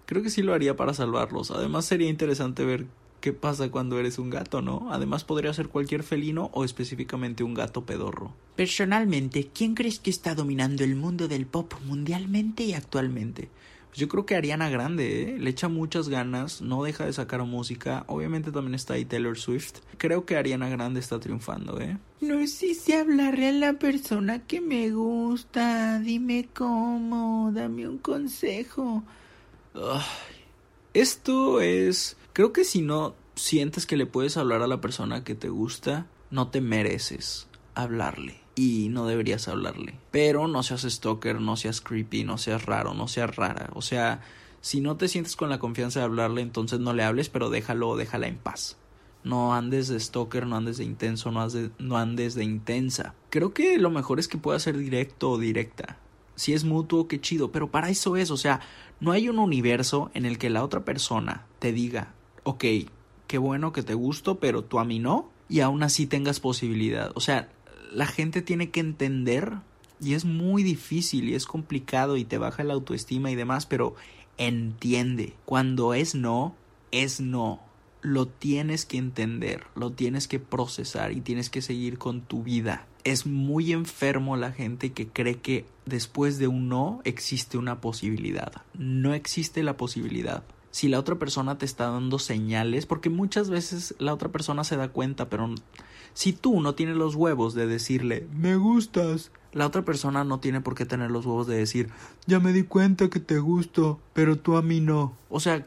creo 0.07 0.23
que 0.23 0.31
sí 0.31 0.41
lo 0.41 0.55
haría 0.55 0.75
para 0.75 0.95
salvarlos. 0.95 1.51
Además 1.51 1.85
sería 1.85 2.09
interesante 2.09 2.65
ver 2.65 2.87
qué 3.21 3.33
pasa 3.33 3.69
cuando 3.69 3.99
eres 3.99 4.17
un 4.17 4.29
gato, 4.29 4.61
¿no? 4.61 4.87
Además 4.91 5.23
podría 5.23 5.53
ser 5.53 5.67
cualquier 5.67 6.01
felino 6.01 6.49
o 6.53 6.63
específicamente 6.63 7.43
un 7.43 7.53
gato 7.53 7.85
pedorro. 7.85 8.33
Personalmente, 8.55 9.49
¿quién 9.53 9.75
crees 9.75 9.99
que 9.99 10.09
está 10.09 10.33
dominando 10.33 10.83
el 10.83 10.95
mundo 10.95 11.27
del 11.27 11.45
pop 11.45 11.73
mundialmente 11.85 12.63
y 12.63 12.73
actualmente? 12.73 13.49
Pues 13.89 13.99
yo 13.99 14.07
creo 14.07 14.25
que 14.25 14.35
Ariana 14.35 14.69
Grande, 14.69 15.23
¿eh? 15.23 15.37
le 15.39 15.49
echa 15.49 15.67
muchas 15.67 16.07
ganas, 16.07 16.61
no 16.61 16.83
deja 16.83 17.05
de 17.05 17.13
sacar 17.13 17.43
música. 17.43 18.05
Obviamente 18.07 18.51
también 18.51 18.75
está 18.75 18.93
ahí 18.93 19.05
Taylor 19.05 19.37
Swift. 19.37 19.79
Creo 19.97 20.25
que 20.25 20.37
Ariana 20.37 20.69
Grande 20.69 20.99
está 20.99 21.19
triunfando, 21.19 21.81
¿eh? 21.81 21.97
No 22.21 22.45
sé 22.47 22.75
si 22.75 22.93
hablarle 22.93 23.49
a 23.49 23.51
la 23.51 23.73
persona 23.73 24.39
que 24.39 24.61
me 24.61 24.91
gusta. 24.91 25.99
Dime 25.99 26.47
cómo, 26.53 27.51
dame 27.53 27.87
un 27.87 27.97
consejo. 27.97 29.03
Esto 30.93 31.61
es... 31.61 32.17
Creo 32.33 32.53
que 32.53 32.63
si 32.63 32.81
no 32.81 33.15
sientes 33.35 33.85
que 33.85 33.97
le 33.97 34.05
puedes 34.05 34.37
hablar 34.37 34.61
a 34.61 34.67
la 34.67 34.81
persona 34.81 35.23
que 35.23 35.35
te 35.35 35.49
gusta, 35.49 36.07
no 36.31 36.49
te 36.49 36.61
mereces 36.61 37.47
hablarle. 37.75 38.39
Y 38.55 38.89
no 38.89 39.05
deberías 39.05 39.47
hablarle. 39.47 39.95
Pero 40.11 40.47
no 40.47 40.63
seas 40.63 40.81
stalker, 40.81 41.39
no 41.39 41.55
seas 41.55 41.79
creepy, 41.81 42.23
no 42.23 42.37
seas 42.37 42.65
raro, 42.65 42.93
no 42.93 43.07
seas 43.07 43.35
rara. 43.35 43.69
O 43.73 43.81
sea, 43.81 44.21
si 44.61 44.81
no 44.81 44.97
te 44.97 45.07
sientes 45.07 45.35
con 45.35 45.49
la 45.49 45.59
confianza 45.59 45.99
de 45.99 46.05
hablarle, 46.05 46.41
entonces 46.41 46.79
no 46.79 46.93
le 46.93 47.03
hables, 47.03 47.29
pero 47.29 47.49
déjalo, 47.49 47.95
déjala 47.95 48.27
en 48.27 48.37
paz. 48.37 48.77
No 49.23 49.53
andes 49.53 49.87
de 49.87 49.99
stalker, 49.99 50.47
no 50.47 50.57
andes 50.57 50.77
de 50.77 50.85
intenso, 50.85 51.31
no, 51.31 51.41
andes 51.41 51.53
de, 51.53 51.71
no 51.77 51.97
andes 51.97 52.33
de 52.33 52.43
intensa. 52.43 53.13
Creo 53.29 53.53
que 53.53 53.77
lo 53.77 53.91
mejor 53.91 54.19
es 54.19 54.27
que 54.27 54.37
puedas 54.37 54.63
ser 54.63 54.77
directo 54.77 55.31
o 55.31 55.37
directa. 55.37 55.99
Si 56.37 56.53
es 56.53 56.63
mutuo, 56.63 57.07
qué 57.07 57.19
chido, 57.19 57.51
pero 57.51 57.71
para 57.71 57.89
eso 57.89 58.15
es, 58.15 58.29
o 58.29 58.37
sea, 58.37 58.61
no 58.99 59.11
hay 59.11 59.27
un 59.27 59.39
universo 59.39 60.11
en 60.13 60.25
el 60.25 60.37
que 60.37 60.51
la 60.51 60.63
otra 60.63 60.85
persona 60.85 61.45
te 61.57 61.71
diga, 61.71 62.13
ok, 62.43 62.63
qué 63.25 63.37
bueno 63.39 63.73
que 63.73 63.81
te 63.81 63.95
gusto, 63.95 64.39
pero 64.39 64.63
tú 64.63 64.77
a 64.79 64.85
mí 64.85 64.99
no, 64.99 65.31
y 65.49 65.61
aún 65.61 65.81
así 65.81 66.05
tengas 66.05 66.39
posibilidad. 66.39 67.11
O 67.15 67.21
sea, 67.21 67.49
la 67.91 68.05
gente 68.05 68.43
tiene 68.43 68.69
que 68.69 68.79
entender, 68.79 69.53
y 69.99 70.13
es 70.13 70.25
muy 70.25 70.61
difícil 70.61 71.27
y 71.27 71.33
es 71.33 71.47
complicado 71.47 72.17
y 72.17 72.23
te 72.23 72.37
baja 72.37 72.63
la 72.63 72.75
autoestima 72.75 73.31
y 73.31 73.35
demás, 73.35 73.65
pero 73.65 73.95
entiende, 74.37 75.33
cuando 75.45 75.95
es 75.95 76.13
no, 76.13 76.55
es 76.91 77.19
no. 77.19 77.61
Lo 78.01 78.27
tienes 78.27 78.85
que 78.85 78.97
entender, 78.99 79.65
lo 79.75 79.91
tienes 79.91 80.27
que 80.27 80.39
procesar 80.39 81.11
y 81.13 81.21
tienes 81.21 81.49
que 81.49 81.63
seguir 81.63 81.97
con 81.97 82.21
tu 82.21 82.43
vida 82.43 82.85
es 83.11 83.25
muy 83.25 83.71
enfermo 83.71 84.35
la 84.35 84.51
gente 84.51 84.91
que 84.91 85.07
cree 85.07 85.35
que 85.35 85.65
después 85.85 86.39
de 86.39 86.47
un 86.47 86.67
no 86.67 86.99
existe 87.05 87.57
una 87.57 87.79
posibilidad. 87.79 88.51
No 88.73 89.13
existe 89.13 89.63
la 89.63 89.77
posibilidad. 89.77 90.43
Si 90.71 90.89
la 90.89 90.99
otra 90.99 91.15
persona 91.15 91.57
te 91.57 91.65
está 91.65 91.89
dando 91.89 92.19
señales, 92.19 92.85
porque 92.85 93.09
muchas 93.09 93.49
veces 93.49 93.95
la 93.97 94.13
otra 94.13 94.29
persona 94.29 94.65
se 94.65 94.75
da 94.75 94.89
cuenta, 94.89 95.29
pero 95.29 95.55
si 96.13 96.33
tú 96.33 96.59
no 96.59 96.75
tienes 96.75 96.97
los 96.97 97.15
huevos 97.15 97.53
de 97.53 97.65
decirle 97.65 98.27
me 98.35 98.57
gustas, 98.57 99.31
la 99.53 99.65
otra 99.65 99.85
persona 99.85 100.25
no 100.25 100.39
tiene 100.39 100.59
por 100.59 100.75
qué 100.75 100.85
tener 100.85 101.09
los 101.09 101.25
huevos 101.25 101.47
de 101.47 101.57
decir 101.57 101.89
ya 102.25 102.39
me 102.39 102.51
di 102.51 102.63
cuenta 102.63 103.09
que 103.09 103.21
te 103.21 103.39
gusto, 103.39 103.99
pero 104.13 104.37
tú 104.37 104.57
a 104.57 104.61
mí 104.61 104.81
no. 104.81 105.13
O 105.29 105.39
sea, 105.39 105.65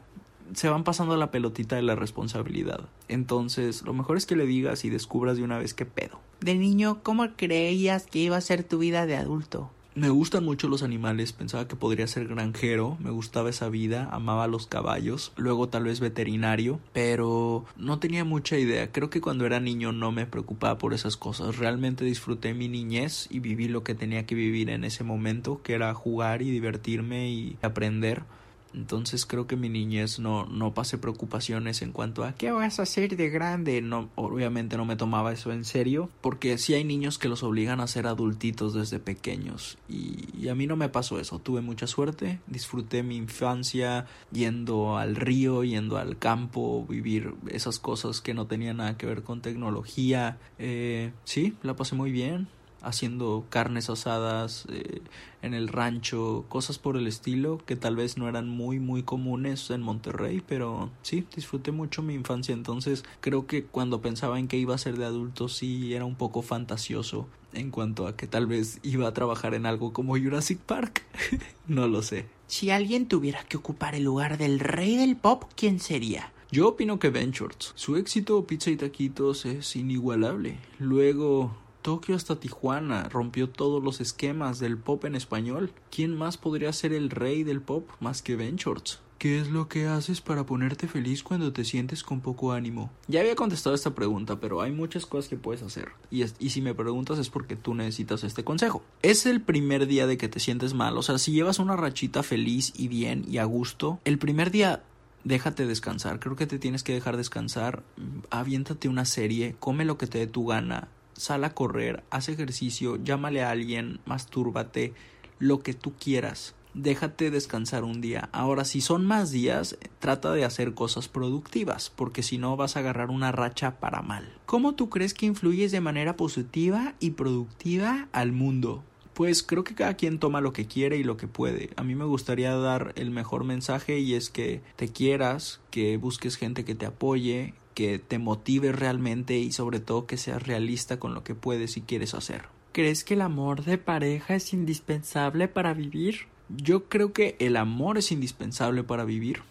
se 0.53 0.69
van 0.69 0.83
pasando 0.83 1.17
la 1.17 1.31
pelotita 1.31 1.75
de 1.75 1.81
la 1.81 1.95
responsabilidad. 1.95 2.81
Entonces, 3.07 3.83
lo 3.83 3.93
mejor 3.93 4.17
es 4.17 4.25
que 4.25 4.35
le 4.35 4.45
digas 4.45 4.85
y 4.85 4.89
descubras 4.89 5.37
de 5.37 5.43
una 5.43 5.57
vez 5.57 5.73
qué 5.73 5.85
pedo. 5.85 6.19
De 6.39 6.55
niño, 6.55 6.99
¿cómo 7.03 7.27
creías 7.35 8.07
que 8.07 8.19
iba 8.19 8.37
a 8.37 8.41
ser 8.41 8.63
tu 8.63 8.79
vida 8.79 9.05
de 9.05 9.15
adulto? 9.15 9.69
Me 9.93 10.09
gustan 10.09 10.45
mucho 10.45 10.69
los 10.69 10.83
animales, 10.83 11.33
pensaba 11.33 11.67
que 11.67 11.75
podría 11.75 12.07
ser 12.07 12.25
granjero, 12.25 12.95
me 13.01 13.09
gustaba 13.09 13.49
esa 13.49 13.67
vida, 13.67 14.07
amaba 14.13 14.47
los 14.47 14.65
caballos, 14.65 15.33
luego 15.35 15.67
tal 15.67 15.83
vez 15.83 15.99
veterinario, 15.99 16.79
pero 16.93 17.65
no 17.75 17.99
tenía 17.99 18.23
mucha 18.23 18.57
idea. 18.57 18.89
Creo 18.93 19.09
que 19.09 19.19
cuando 19.19 19.45
era 19.45 19.59
niño 19.59 19.91
no 19.91 20.13
me 20.13 20.25
preocupaba 20.25 20.77
por 20.77 20.93
esas 20.93 21.17
cosas. 21.17 21.57
Realmente 21.57 22.05
disfruté 22.05 22.53
mi 22.53 22.69
niñez 22.69 23.27
y 23.29 23.39
viví 23.39 23.67
lo 23.67 23.83
que 23.83 23.93
tenía 23.93 24.25
que 24.25 24.33
vivir 24.33 24.69
en 24.69 24.85
ese 24.85 25.03
momento, 25.03 25.61
que 25.61 25.73
era 25.73 25.93
jugar 25.93 26.41
y 26.41 26.51
divertirme 26.51 27.29
y 27.29 27.57
aprender 27.61 28.23
Entonces 28.73 29.25
creo 29.25 29.47
que 29.47 29.55
mi 29.55 29.69
niñez 29.69 30.19
no, 30.19 30.45
no 30.45 30.73
pasé 30.73 30.97
preocupaciones 30.97 31.81
en 31.81 31.91
cuanto 31.91 32.23
a 32.23 32.33
qué 32.33 32.51
vas 32.51 32.79
a 32.79 32.83
hacer 32.83 33.15
de 33.15 33.29
grande. 33.29 33.81
No, 33.81 34.09
obviamente 34.15 34.77
no 34.77 34.85
me 34.85 34.95
tomaba 34.95 35.33
eso 35.33 35.51
en 35.51 35.65
serio, 35.65 36.09
porque 36.21 36.57
sí 36.57 36.73
hay 36.73 36.83
niños 36.83 37.17
que 37.17 37.29
los 37.29 37.43
obligan 37.43 37.79
a 37.79 37.87
ser 37.87 38.07
adultitos 38.07 38.73
desde 38.73 38.99
pequeños. 38.99 39.77
Y, 39.89 40.47
a 40.49 40.55
mí 40.55 40.67
no 40.67 40.75
me 40.75 40.89
pasó 40.89 41.19
eso. 41.19 41.39
Tuve 41.39 41.61
mucha 41.61 41.87
suerte, 41.87 42.39
disfruté 42.47 43.03
mi 43.03 43.15
infancia 43.15 44.05
yendo 44.31 44.97
al 44.97 45.15
río, 45.15 45.63
yendo 45.63 45.97
al 45.97 46.17
campo, 46.17 46.85
vivir 46.89 47.33
esas 47.47 47.79
cosas 47.79 48.21
que 48.21 48.33
no 48.33 48.47
tenían 48.47 48.77
nada 48.77 48.97
que 48.97 49.05
ver 49.05 49.23
con 49.23 49.41
tecnología. 49.41 50.39
Eh, 50.59 51.11
sí, 51.23 51.55
la 51.63 51.75
pasé 51.75 51.95
muy 51.95 52.11
bien 52.11 52.47
haciendo 52.81 53.45
carnes 53.49 53.89
asadas 53.89 54.65
eh, 54.69 55.01
en 55.41 55.53
el 55.53 55.67
rancho, 55.67 56.45
cosas 56.49 56.77
por 56.77 56.97
el 56.97 57.07
estilo 57.07 57.59
que 57.65 57.75
tal 57.75 57.95
vez 57.95 58.17
no 58.17 58.27
eran 58.27 58.47
muy 58.47 58.79
muy 58.79 59.03
comunes 59.03 59.69
en 59.69 59.81
Monterrey, 59.81 60.41
pero 60.45 60.89
sí, 61.01 61.25
disfruté 61.35 61.71
mucho 61.71 62.01
mi 62.01 62.13
infancia, 62.13 62.53
entonces 62.53 63.03
creo 63.19 63.47
que 63.47 63.63
cuando 63.63 64.01
pensaba 64.01 64.39
en 64.39 64.47
que 64.47 64.57
iba 64.57 64.75
a 64.75 64.79
ser 64.79 64.97
de 64.97 65.05
adulto 65.05 65.49
sí 65.49 65.93
era 65.93 66.05
un 66.05 66.15
poco 66.15 66.41
fantasioso 66.41 67.27
en 67.53 67.69
cuanto 67.69 68.07
a 68.07 68.15
que 68.15 68.27
tal 68.27 68.47
vez 68.47 68.79
iba 68.83 69.07
a 69.07 69.13
trabajar 69.13 69.53
en 69.53 69.65
algo 69.65 69.93
como 69.93 70.17
Jurassic 70.17 70.59
Park, 70.59 71.03
no 71.67 71.87
lo 71.87 72.01
sé. 72.01 72.25
Si 72.47 72.69
alguien 72.69 73.07
tuviera 73.07 73.43
que 73.43 73.57
ocupar 73.57 73.95
el 73.95 74.03
lugar 74.03 74.37
del 74.37 74.59
rey 74.59 74.97
del 74.97 75.15
pop, 75.15 75.45
¿quién 75.55 75.79
sería? 75.79 76.31
Yo 76.51 76.67
opino 76.67 76.99
que 76.99 77.09
Ben. 77.09 77.31
Su 77.75 77.95
éxito 77.95 78.45
Pizza 78.45 78.71
y 78.71 78.75
Taquitos 78.75 79.45
es 79.45 79.77
inigualable. 79.77 80.57
Luego 80.79 81.55
Tokio 81.81 82.15
hasta 82.15 82.39
Tijuana 82.39 83.09
rompió 83.09 83.49
todos 83.49 83.83
los 83.83 84.01
esquemas 84.01 84.59
del 84.59 84.77
pop 84.77 85.05
en 85.05 85.15
español. 85.15 85.71
¿Quién 85.89 86.15
más 86.15 86.37
podría 86.37 86.71
ser 86.73 86.93
el 86.93 87.09
rey 87.09 87.43
del 87.43 87.61
pop 87.61 87.89
más 87.99 88.21
que 88.21 88.35
Ben 88.35 88.55
Shorts? 88.55 88.99
¿Qué 89.17 89.39
es 89.39 89.49
lo 89.49 89.67
que 89.67 89.85
haces 89.85 90.19
para 90.19 90.47
ponerte 90.47 90.87
feliz 90.87 91.21
cuando 91.21 91.53
te 91.53 91.63
sientes 91.63 92.03
con 92.03 92.21
poco 92.21 92.53
ánimo? 92.53 92.89
Ya 93.07 93.19
había 93.19 93.35
contestado 93.35 93.75
esta 93.75 93.93
pregunta, 93.93 94.39
pero 94.39 94.61
hay 94.61 94.71
muchas 94.71 95.05
cosas 95.05 95.29
que 95.29 95.37
puedes 95.37 95.61
hacer. 95.61 95.89
Y, 96.09 96.23
y, 96.39 96.49
si 96.49 96.59
me 96.59 96.73
preguntas 96.73 97.19
es 97.19 97.29
porque 97.29 97.55
tú 97.55 97.75
necesitas 97.75 98.23
este 98.23 98.43
consejo. 98.43 98.83
Es 99.03 99.27
el 99.27 99.41
primer 99.41 99.85
día 99.85 100.07
de 100.07 100.17
que 100.17 100.27
te 100.27 100.39
sientes 100.39 100.73
mal. 100.73 100.97
O 100.97 101.03
sea, 101.03 101.19
si 101.19 101.33
llevas 101.33 101.59
una 101.59 101.75
rachita 101.75 102.23
feliz 102.23 102.73
y 102.75 102.87
bien 102.87 103.23
y 103.27 103.37
a 103.37 103.43
gusto, 103.45 103.99
el 104.05 104.17
primer 104.17 104.49
día 104.49 104.81
déjate 105.23 105.67
descansar. 105.67 106.19
Creo 106.19 106.35
que 106.35 106.47
te 106.47 106.57
tienes 106.57 106.81
que 106.81 106.93
dejar 106.93 107.15
descansar. 107.15 107.83
Aviéntate 108.31 108.89
una 108.89 109.05
serie, 109.05 109.55
come 109.59 109.85
lo 109.85 109.99
que 109.99 110.07
te 110.07 110.17
dé 110.17 110.25
tu 110.25 110.47
gana 110.47 110.87
sal 111.21 111.43
a 111.43 111.53
correr, 111.53 112.03
haz 112.09 112.29
ejercicio, 112.29 112.97
llámale 113.03 113.43
a 113.43 113.51
alguien, 113.51 113.99
mastúrbate, 114.05 114.93
lo 115.37 115.59
que 115.59 115.75
tú 115.75 115.93
quieras. 115.93 116.55
Déjate 116.73 117.29
descansar 117.29 117.83
un 117.83 118.01
día. 118.01 118.29
Ahora, 118.31 118.65
si 118.65 118.81
son 118.81 119.05
más 119.05 119.29
días, 119.29 119.77
trata 119.99 120.31
de 120.31 120.45
hacer 120.45 120.73
cosas 120.73 121.09
productivas, 121.09 121.91
porque 121.95 122.23
si 122.23 122.39
no 122.39 122.57
vas 122.57 122.75
a 122.75 122.79
agarrar 122.79 123.11
una 123.11 123.31
racha 123.31 123.79
para 123.79 124.01
mal. 124.01 124.33
¿Cómo 124.47 124.73
tú 124.73 124.89
crees 124.89 125.13
que 125.13 125.27
influyes 125.27 125.71
de 125.71 125.81
manera 125.81 126.15
positiva 126.15 126.95
y 126.99 127.11
productiva 127.11 128.07
al 128.13 128.31
mundo? 128.31 128.83
Pues 129.13 129.43
creo 129.43 129.63
que 129.63 129.75
cada 129.75 129.95
quien 129.95 130.17
toma 130.17 130.41
lo 130.41 130.53
que 130.53 130.65
quiere 130.65 130.97
y 130.97 131.03
lo 131.03 131.17
que 131.17 131.27
puede. 131.27 131.69
A 131.75 131.83
mí 131.83 131.93
me 131.93 132.05
gustaría 132.05 132.55
dar 132.55 132.93
el 132.95 133.11
mejor 133.11 133.43
mensaje 133.43 133.99
y 133.99 134.15
es 134.15 134.29
que 134.29 134.61
te 134.77 134.87
quieras, 134.87 135.59
que 135.69 135.97
busques 135.97 136.37
gente 136.37 136.63
que 136.65 136.73
te 136.73 136.87
apoye, 136.87 137.53
que 137.73 137.99
te 137.99 138.19
motive 138.19 138.71
realmente 138.71 139.37
y 139.37 139.51
sobre 139.51 139.79
todo 139.79 140.07
que 140.07 140.17
seas 140.17 140.43
realista 140.43 140.99
con 140.99 141.13
lo 141.13 141.23
que 141.23 141.35
puedes 141.35 141.77
y 141.77 141.81
quieres 141.81 142.13
hacer. 142.13 142.43
¿Crees 142.71 143.03
que 143.03 143.15
el 143.15 143.21
amor 143.21 143.63
de 143.63 143.77
pareja 143.77 144.35
es 144.35 144.53
indispensable 144.53 145.47
para 145.47 145.73
vivir? 145.73 146.27
Yo 146.49 146.85
creo 146.85 147.11
que 147.13 147.35
el 147.39 147.57
amor 147.57 147.97
es 147.97 148.11
indispensable 148.11 148.83
para 148.83 149.03
vivir. 149.03 149.41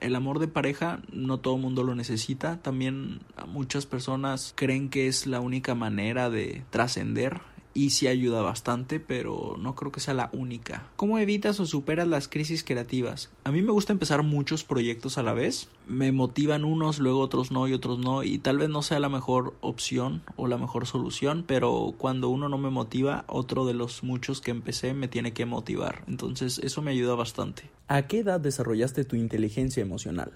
El 0.00 0.16
amor 0.16 0.38
de 0.38 0.48
pareja 0.48 1.00
no 1.12 1.38
todo 1.38 1.56
el 1.56 1.62
mundo 1.62 1.82
lo 1.82 1.94
necesita. 1.94 2.62
También 2.62 3.20
muchas 3.48 3.86
personas 3.86 4.54
creen 4.56 4.88
que 4.88 5.08
es 5.08 5.26
la 5.26 5.40
única 5.40 5.74
manera 5.74 6.30
de 6.30 6.62
trascender 6.70 7.40
y 7.74 7.90
sí 7.90 8.06
ayuda 8.06 8.42
bastante, 8.42 9.00
pero 9.00 9.56
no 9.58 9.74
creo 9.74 9.92
que 9.92 10.00
sea 10.00 10.14
la 10.14 10.30
única. 10.32 10.86
¿Cómo 10.96 11.18
evitas 11.18 11.60
o 11.60 11.66
superas 11.66 12.08
las 12.08 12.28
crisis 12.28 12.64
creativas? 12.64 13.30
A 13.44 13.52
mí 13.52 13.62
me 13.62 13.72
gusta 13.72 13.92
empezar 13.92 14.22
muchos 14.22 14.64
proyectos 14.64 15.18
a 15.18 15.22
la 15.22 15.32
vez. 15.32 15.68
Me 15.86 16.12
motivan 16.12 16.64
unos, 16.64 16.98
luego 16.98 17.20
otros 17.20 17.50
no 17.50 17.66
y 17.68 17.72
otros 17.72 17.98
no, 17.98 18.22
y 18.22 18.38
tal 18.38 18.58
vez 18.58 18.68
no 18.68 18.82
sea 18.82 19.00
la 19.00 19.08
mejor 19.08 19.54
opción 19.60 20.22
o 20.36 20.46
la 20.46 20.58
mejor 20.58 20.86
solución, 20.86 21.44
pero 21.46 21.94
cuando 21.96 22.28
uno 22.28 22.48
no 22.48 22.58
me 22.58 22.70
motiva, 22.70 23.24
otro 23.26 23.66
de 23.66 23.74
los 23.74 24.02
muchos 24.02 24.40
que 24.40 24.50
empecé 24.50 24.94
me 24.94 25.08
tiene 25.08 25.32
que 25.32 25.46
motivar. 25.46 26.04
Entonces 26.06 26.58
eso 26.58 26.82
me 26.82 26.90
ayuda 26.90 27.14
bastante. 27.14 27.70
¿A 27.88 28.02
qué 28.02 28.20
edad 28.20 28.40
desarrollaste 28.40 29.04
tu 29.04 29.16
inteligencia 29.16 29.82
emocional? 29.82 30.32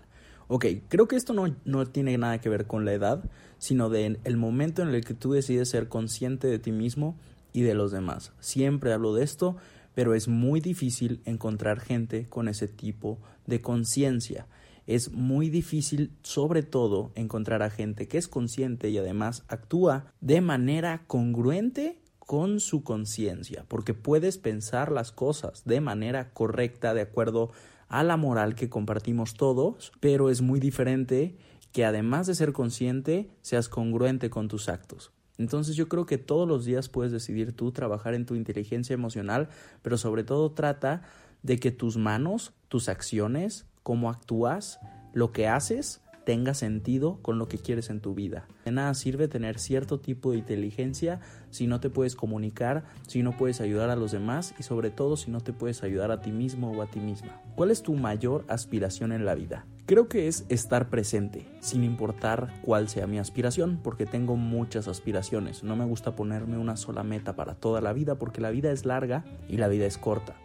Ok, 0.48 0.66
creo 0.88 1.08
que 1.08 1.16
esto 1.16 1.32
no, 1.32 1.54
no, 1.64 1.86
tiene 1.86 2.18
nada 2.18 2.40
que 2.40 2.48
ver 2.48 2.66
con 2.66 2.84
la 2.84 2.92
edad, 2.92 3.30
sino 3.58 3.88
de 3.88 4.18
el 4.24 4.36
momento 4.36 4.82
en 4.82 4.88
el 4.88 5.04
que 5.04 5.14
tú 5.14 5.32
decides 5.32 5.70
ser 5.70 5.88
consciente 5.88 6.48
de 6.48 6.58
ti 6.58 6.72
mismo 6.72 7.16
y 7.52 7.62
de 7.62 7.74
los 7.74 7.92
demás. 7.92 8.32
Siempre 8.40 8.92
hablo 8.92 9.14
de 9.14 9.24
esto, 9.24 9.56
pero 9.94 10.14
es 10.14 10.28
muy 10.28 10.60
difícil 10.60 11.22
encontrar 11.24 11.80
gente 11.80 12.28
con 12.28 12.48
ese 12.48 12.68
tipo 12.68 13.18
de 13.46 13.62
conciencia. 13.62 14.46
Es 14.86 15.12
muy 15.12 15.48
difícil, 15.48 16.10
sobre 16.22 16.62
todo, 16.62 17.12
encontrar 17.14 17.62
a 17.62 17.70
gente 17.70 18.06
que 18.06 18.18
es 18.18 18.28
consciente 18.28 18.90
y 18.90 18.98
además 18.98 19.44
actúa 19.48 20.12
de 20.20 20.42
manera 20.42 21.04
congruente 21.06 21.98
con 22.18 22.60
su 22.60 22.82
conciencia, 22.82 23.64
porque 23.68 23.94
puedes 23.94 24.38
pensar 24.38 24.90
las 24.90 25.12
cosas 25.12 25.62
de 25.64 25.80
manera 25.80 26.32
correcta, 26.32 26.94
de 26.94 27.02
acuerdo 27.02 27.50
a 27.88 28.02
la 28.02 28.16
moral 28.16 28.54
que 28.54 28.68
compartimos 28.68 29.34
todos, 29.34 29.92
pero 30.00 30.30
es 30.30 30.42
muy 30.42 30.60
diferente 30.60 31.36
que 31.72 31.84
además 31.84 32.26
de 32.26 32.34
ser 32.34 32.52
consciente, 32.52 33.30
seas 33.42 33.68
congruente 33.68 34.30
con 34.30 34.48
tus 34.48 34.68
actos. 34.68 35.12
Entonces 35.38 35.74
yo 35.74 35.88
creo 35.88 36.06
que 36.06 36.18
todos 36.18 36.46
los 36.46 36.64
días 36.64 36.88
puedes 36.88 37.10
decidir 37.10 37.52
tú 37.52 37.72
trabajar 37.72 38.14
en 38.14 38.26
tu 38.26 38.36
inteligencia 38.36 38.94
emocional, 38.94 39.48
pero 39.82 39.98
sobre 39.98 40.22
todo 40.22 40.52
trata 40.52 41.02
de 41.42 41.58
que 41.58 41.72
tus 41.72 41.96
manos, 41.96 42.52
tus 42.68 42.88
acciones, 42.88 43.66
cómo 43.82 44.08
actúas, 44.08 44.78
lo 45.12 45.32
que 45.32 45.48
haces, 45.48 46.00
tenga 46.24 46.54
sentido 46.54 47.18
con 47.22 47.38
lo 47.38 47.48
que 47.48 47.58
quieres 47.58 47.90
en 47.90 48.00
tu 48.00 48.14
vida. 48.14 48.46
De 48.64 48.72
nada 48.72 48.94
sirve 48.94 49.28
tener 49.28 49.58
cierto 49.58 50.00
tipo 50.00 50.32
de 50.32 50.38
inteligencia 50.38 51.20
si 51.50 51.66
no 51.66 51.80
te 51.80 51.90
puedes 51.90 52.16
comunicar, 52.16 52.84
si 53.06 53.22
no 53.22 53.36
puedes 53.36 53.60
ayudar 53.60 53.90
a 53.90 53.96
los 53.96 54.12
demás 54.12 54.54
y 54.58 54.62
sobre 54.62 54.90
todo 54.90 55.16
si 55.16 55.30
no 55.30 55.40
te 55.40 55.52
puedes 55.52 55.82
ayudar 55.82 56.10
a 56.10 56.20
ti 56.20 56.32
mismo 56.32 56.72
o 56.72 56.82
a 56.82 56.86
ti 56.86 57.00
misma. 57.00 57.40
¿Cuál 57.54 57.70
es 57.70 57.82
tu 57.82 57.94
mayor 57.94 58.44
aspiración 58.48 59.12
en 59.12 59.24
la 59.24 59.34
vida? 59.34 59.66
Creo 59.86 60.08
que 60.08 60.28
es 60.28 60.46
estar 60.48 60.88
presente, 60.88 61.46
sin 61.60 61.84
importar 61.84 62.50
cuál 62.62 62.88
sea 62.88 63.06
mi 63.06 63.18
aspiración, 63.18 63.78
porque 63.82 64.06
tengo 64.06 64.34
muchas 64.34 64.88
aspiraciones. 64.88 65.62
No 65.62 65.76
me 65.76 65.84
gusta 65.84 66.16
ponerme 66.16 66.56
una 66.56 66.76
sola 66.76 67.02
meta 67.02 67.36
para 67.36 67.54
toda 67.54 67.82
la 67.82 67.92
vida, 67.92 68.14
porque 68.14 68.40
la 68.40 68.50
vida 68.50 68.72
es 68.72 68.86
larga 68.86 69.26
y 69.46 69.58
la 69.58 69.68
vida 69.68 69.84
es 69.84 69.98
corta. 69.98 70.36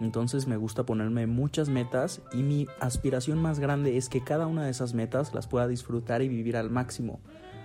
Entonces 0.00 0.46
me 0.46 0.56
gusta 0.56 0.84
ponerme 0.84 1.26
muchas 1.26 1.68
metas 1.68 2.22
y 2.32 2.42
mi 2.42 2.66
aspiración 2.80 3.40
más 3.40 3.58
grande 3.58 3.96
es 3.96 4.08
que 4.08 4.22
cada 4.22 4.46
una 4.46 4.64
de 4.64 4.70
esas 4.70 4.94
metas 4.94 5.34
las 5.34 5.46
pueda 5.46 5.66
disfrutar 5.68 6.22
y 6.22 6.28
vivir 6.28 6.56
al 6.56 6.70
máximo, 6.70 7.20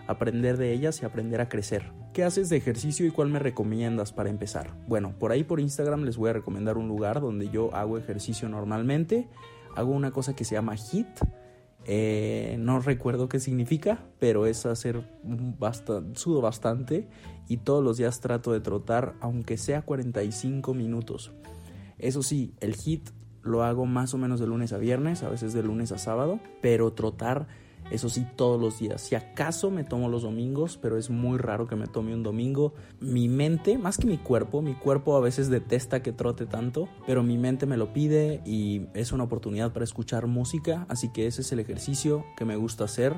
aprender 0.08 0.58
de 0.58 0.72
ellas 0.72 1.02
y 1.02 1.06
aprender 1.06 1.42
a 1.42 1.50
crecer. 1.50 1.92
¿Qué 2.14 2.24
haces 2.24 2.50
de 2.50 2.58
ejercicio 2.58 3.06
y 3.06 3.12
cuál 3.12 3.30
me 3.30 3.40
recomiendas 3.40 4.14
para 4.14 4.30
empezar? 4.30 4.72
Bueno, 4.88 5.14
por 5.18 5.32
ahí 5.32 5.44
por 5.44 5.60
Instagram 5.60 6.04
les 6.04 6.18
voy 6.18 6.30
a 6.30 6.34
recomendar 6.34 6.78
un 6.78 6.88
lugar 6.88 7.22
donde 7.22 7.50
yo 7.50 7.74
hago 7.76 7.98
ejercicio 7.98 8.48
normalmente. 8.50 9.28
Hago 9.76 9.92
una 9.92 10.12
cosa 10.12 10.36
que 10.36 10.44
se 10.44 10.56
llama 10.56 10.76
HIT. 10.76 11.08
Eh, 11.86 12.58
no 12.60 12.80
recuerdo 12.80 13.28
qué 13.28 13.40
significa, 13.40 14.04
pero 14.20 14.46
es 14.46 14.66
hacer 14.66 15.04
bastante, 15.24 16.20
sudo 16.20 16.40
bastante 16.42 17.08
y 17.48 17.58
todos 17.58 17.84
los 17.84 17.98
días 17.98 18.20
trato 18.20 18.52
de 18.52 18.60
trotar, 18.60 19.16
aunque 19.20 19.58
sea 19.58 19.82
45 19.82 20.74
minutos. 20.74 21.32
Eso 22.02 22.24
sí, 22.24 22.54
el 22.60 22.76
hit 22.76 23.10
lo 23.44 23.64
hago 23.64 23.86
más 23.86 24.14
o 24.14 24.18
menos 24.18 24.40
de 24.40 24.48
lunes 24.48 24.74
a 24.74 24.78
viernes, 24.78 25.24
a 25.24 25.30
veces 25.30 25.54
de 25.54 25.64
lunes 25.64 25.92
a 25.92 25.98
sábado, 25.98 26.40
pero 26.62 26.94
trotar, 26.94 27.48
eso 27.90 28.10
sí, 28.10 28.26
todos 28.36 28.62
los 28.62 28.80
días. 28.80 29.02
Si 29.02 29.16
acaso 29.16 29.72
me 29.72 29.84
tomo 29.84 30.10
los 30.10 30.22
domingos, 30.22 30.78
pero 30.78 30.98
es 30.98 31.10
muy 31.10 31.38
raro 31.38 31.68
que 31.68 31.76
me 31.76 31.88
tome 31.88 32.14
un 32.14 32.24
domingo. 32.24 32.74
Mi 33.00 33.28
mente, 33.28 33.78
más 33.78 33.98
que 33.98 34.08
mi 34.08 34.18
cuerpo, 34.18 34.62
mi 34.62 34.74
cuerpo 34.74 35.16
a 35.16 35.20
veces 35.20 35.50
detesta 35.50 36.02
que 36.02 36.12
trote 36.12 36.46
tanto, 36.46 36.88
pero 37.06 37.24
mi 37.24 37.38
mente 37.38 37.66
me 37.66 37.78
lo 37.78 37.94
pide 37.94 38.42
y 38.46 38.88
es 38.94 39.12
una 39.12 39.24
oportunidad 39.24 39.74
para 39.74 39.84
escuchar 39.84 40.28
música, 40.28 40.86
así 40.90 41.12
que 41.12 41.28
ese 41.28 41.42
es 41.42 41.52
el 41.52 41.60
ejercicio 41.60 42.26
que 42.38 42.46
me 42.46 42.56
gusta 42.56 42.86
hacer. 42.86 43.16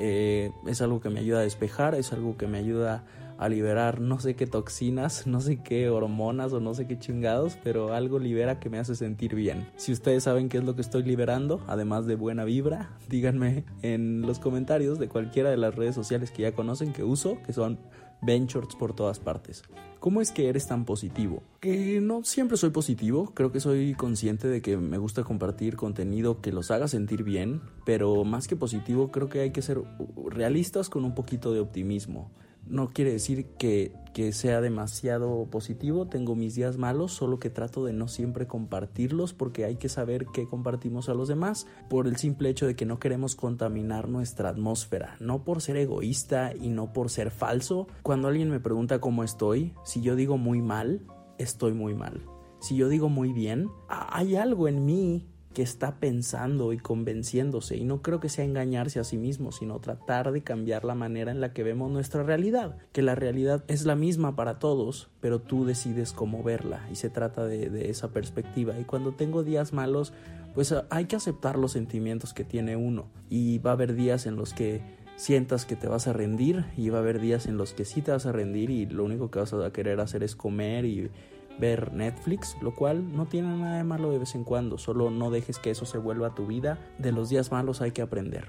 Eh, 0.00 0.52
es 0.66 0.80
algo 0.80 1.00
que 1.00 1.10
me 1.10 1.18
ayuda 1.18 1.40
a 1.40 1.42
despejar, 1.42 1.96
es 1.96 2.12
algo 2.12 2.36
que 2.36 2.46
me 2.46 2.58
ayuda 2.58 2.94
a 2.94 3.27
liberar 3.46 4.00
no 4.00 4.18
sé 4.18 4.34
qué 4.34 4.48
toxinas, 4.48 5.26
no 5.28 5.40
sé 5.40 5.62
qué 5.62 5.88
hormonas 5.88 6.52
o 6.52 6.60
no 6.60 6.74
sé 6.74 6.88
qué 6.88 6.98
chingados, 6.98 7.56
pero 7.62 7.94
algo 7.94 8.18
libera 8.18 8.58
que 8.58 8.68
me 8.68 8.80
hace 8.80 8.96
sentir 8.96 9.36
bien. 9.36 9.68
Si 9.76 9.92
ustedes 9.92 10.24
saben 10.24 10.48
qué 10.48 10.58
es 10.58 10.64
lo 10.64 10.74
que 10.74 10.80
estoy 10.80 11.04
liberando, 11.04 11.62
además 11.68 12.06
de 12.06 12.16
buena 12.16 12.44
vibra, 12.44 12.90
díganme 13.08 13.64
en 13.82 14.22
los 14.22 14.40
comentarios 14.40 14.98
de 14.98 15.08
cualquiera 15.08 15.50
de 15.50 15.56
las 15.56 15.76
redes 15.76 15.94
sociales 15.94 16.32
que 16.32 16.42
ya 16.42 16.52
conocen 16.52 16.92
que 16.92 17.04
uso, 17.04 17.38
que 17.46 17.52
son 17.52 17.78
Ventures 18.20 18.74
por 18.74 18.94
todas 18.94 19.20
partes. 19.20 19.62
¿Cómo 20.00 20.20
es 20.20 20.32
que 20.32 20.48
eres 20.48 20.66
tan 20.66 20.84
positivo? 20.84 21.42
Que 21.60 22.00
no 22.00 22.24
siempre 22.24 22.56
soy 22.56 22.70
positivo, 22.70 23.32
creo 23.34 23.52
que 23.52 23.60
soy 23.60 23.94
consciente 23.94 24.48
de 24.48 24.60
que 24.60 24.76
me 24.76 24.98
gusta 24.98 25.22
compartir 25.24 25.76
contenido 25.76 26.40
que 26.40 26.52
los 26.52 26.70
haga 26.70 26.88
sentir 26.88 27.22
bien, 27.22 27.60
pero 27.84 28.24
más 28.24 28.48
que 28.48 28.56
positivo 28.56 29.10
creo 29.10 29.28
que 29.28 29.40
hay 29.40 29.50
que 29.50 29.62
ser 29.62 29.82
realistas 30.28 30.88
con 30.88 31.04
un 31.04 31.14
poquito 31.14 31.52
de 31.52 31.60
optimismo 31.60 32.30
no 32.68 32.88
quiere 32.88 33.12
decir 33.12 33.46
que, 33.58 33.92
que, 34.12 34.32
sea 34.32 34.60
demasiado 34.60 35.46
positivo, 35.50 36.06
tengo 36.06 36.34
mis 36.34 36.54
días 36.54 36.76
malos, 36.76 37.12
solo 37.12 37.38
que 37.38 37.50
trato 37.50 37.84
de 37.84 37.92
no 37.92 38.08
siempre 38.08 38.46
compartirlos 38.46 39.32
porque 39.32 39.64
hay 39.64 39.76
que 39.76 39.88
saber 39.88 40.26
qué 40.32 40.46
compartimos 40.46 41.08
a 41.08 41.14
los 41.14 41.28
demás 41.28 41.66
por 41.88 42.06
el 42.06 42.16
simple 42.16 42.48
hecho 42.48 42.66
de 42.66 42.76
que 42.76 42.86
no 42.86 42.98
queremos 42.98 43.36
contaminar 43.36 44.08
nuestra 44.08 44.50
atmósfera, 44.50 45.16
no 45.20 45.44
por 45.44 45.62
ser 45.62 45.76
egoísta 45.76 46.52
y 46.54 46.68
no 46.68 46.92
por 46.92 47.10
ser 47.10 47.30
falso. 47.30 47.88
Cuando 48.02 48.28
alguien 48.28 48.50
me 48.50 48.60
pregunta 48.60 49.00
cómo 49.00 49.24
estoy, 49.24 49.74
si 49.84 50.00
yo 50.00 50.16
digo 50.16 50.38
muy 50.38 50.62
mal, 50.62 51.02
estoy 51.38 51.72
muy 51.72 51.94
mal. 51.94 52.22
Si 52.60 52.76
yo 52.76 52.88
digo 52.88 53.08
muy 53.08 53.32
bien, 53.32 53.68
hay 53.88 54.34
algo 54.34 54.66
en 54.68 54.84
mí 54.84 55.28
que 55.54 55.62
está 55.62 55.98
pensando 55.98 56.72
y 56.72 56.78
convenciéndose. 56.78 57.76
Y 57.76 57.84
no 57.84 58.02
creo 58.02 58.20
que 58.20 58.28
sea 58.28 58.44
engañarse 58.44 59.00
a 59.00 59.04
sí 59.04 59.16
mismo, 59.16 59.52
sino 59.52 59.80
tratar 59.80 60.30
de 60.32 60.42
cambiar 60.42 60.84
la 60.84 60.94
manera 60.94 61.32
en 61.32 61.40
la 61.40 61.52
que 61.52 61.62
vemos 61.62 61.90
nuestra 61.90 62.22
realidad. 62.22 62.76
Que 62.92 63.02
la 63.02 63.14
realidad 63.14 63.64
es 63.68 63.84
la 63.84 63.96
misma 63.96 64.36
para 64.36 64.58
todos, 64.58 65.10
pero 65.20 65.40
tú 65.40 65.64
decides 65.64 66.12
cómo 66.12 66.42
verla. 66.42 66.86
Y 66.92 66.96
se 66.96 67.10
trata 67.10 67.46
de, 67.46 67.90
esa 67.90 68.08
perspectiva. 68.12 68.78
Y 68.78 68.84
cuando 68.84 69.12
tengo 69.12 69.42
días 69.42 69.72
malos, 69.72 70.12
pues 70.54 70.74
hay 70.90 71.06
que 71.06 71.16
aceptar 71.16 71.58
los 71.58 71.72
sentimientos 71.72 72.34
que 72.34 72.44
tiene 72.44 72.76
uno. 72.76 73.06
Y 73.30 73.58
va 73.58 73.70
a 73.70 73.74
haber 73.74 73.94
días 73.94 74.26
en 74.26 74.36
los 74.36 74.54
que 74.54 74.82
sientas 75.16 75.66
que 75.66 75.74
te 75.74 75.88
vas 75.88 76.06
a 76.06 76.12
rendir 76.12 76.66
y 76.76 76.90
va 76.90 76.98
a 76.98 77.00
haber 77.00 77.20
días 77.20 77.46
en 77.46 77.56
los 77.56 77.72
que 77.72 77.84
sí 77.84 78.02
te 78.02 78.12
vas 78.12 78.26
a 78.26 78.30
rendir 78.32 78.70
y 78.70 78.86
lo 78.86 79.02
único 79.02 79.32
que 79.32 79.40
vas 79.40 79.52
a 79.52 79.72
querer 79.72 79.98
hacer 79.98 80.22
es 80.22 80.36
comer 80.36 80.84
y 80.84 81.10
ver 81.58 81.92
Netflix, 81.92 82.56
lo 82.60 82.74
cual 82.74 83.16
no 83.16 83.26
tiene 83.26 83.56
nada 83.56 83.78
de 83.78 83.84
malo 83.84 84.10
de 84.10 84.18
vez 84.18 84.34
en 84.34 84.44
cuando, 84.44 84.78
solo 84.78 85.10
no 85.10 85.30
dejes 85.30 85.58
que 85.58 85.70
eso 85.70 85.86
se 85.86 85.98
vuelva 85.98 86.28
a 86.28 86.34
tu 86.34 86.46
vida. 86.46 86.78
De 86.98 87.12
los 87.12 87.28
días 87.28 87.50
malos 87.50 87.80
hay 87.80 87.92
que 87.92 88.02
aprender, 88.02 88.48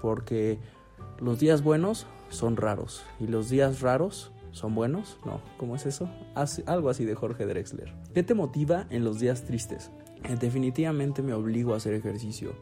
porque 0.00 0.58
los 1.20 1.38
días 1.38 1.62
buenos 1.62 2.06
son 2.28 2.56
raros 2.56 3.04
y 3.18 3.26
los 3.26 3.48
días 3.48 3.80
raros 3.80 4.32
son 4.52 4.74
buenos, 4.74 5.18
no, 5.24 5.40
¿cómo 5.56 5.76
es 5.76 5.86
eso? 5.86 6.08
algo 6.66 6.90
así 6.90 7.04
de 7.04 7.14
Jorge 7.14 7.46
Drexler. 7.46 7.92
¿Qué 8.14 8.22
te 8.22 8.34
motiva 8.34 8.86
en 8.90 9.04
los 9.04 9.20
días 9.20 9.44
tristes? 9.44 9.90
Eh, 10.24 10.36
definitivamente 10.38 11.22
me 11.22 11.32
obligo 11.32 11.74
a 11.74 11.76
hacer 11.76 11.94
ejercicio. 11.94 12.54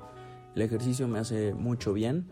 El 0.55 0.63
ejercicio 0.63 1.07
me 1.09 1.19
hace 1.19 1.55
mucho 1.55 1.93
bien 1.93 2.29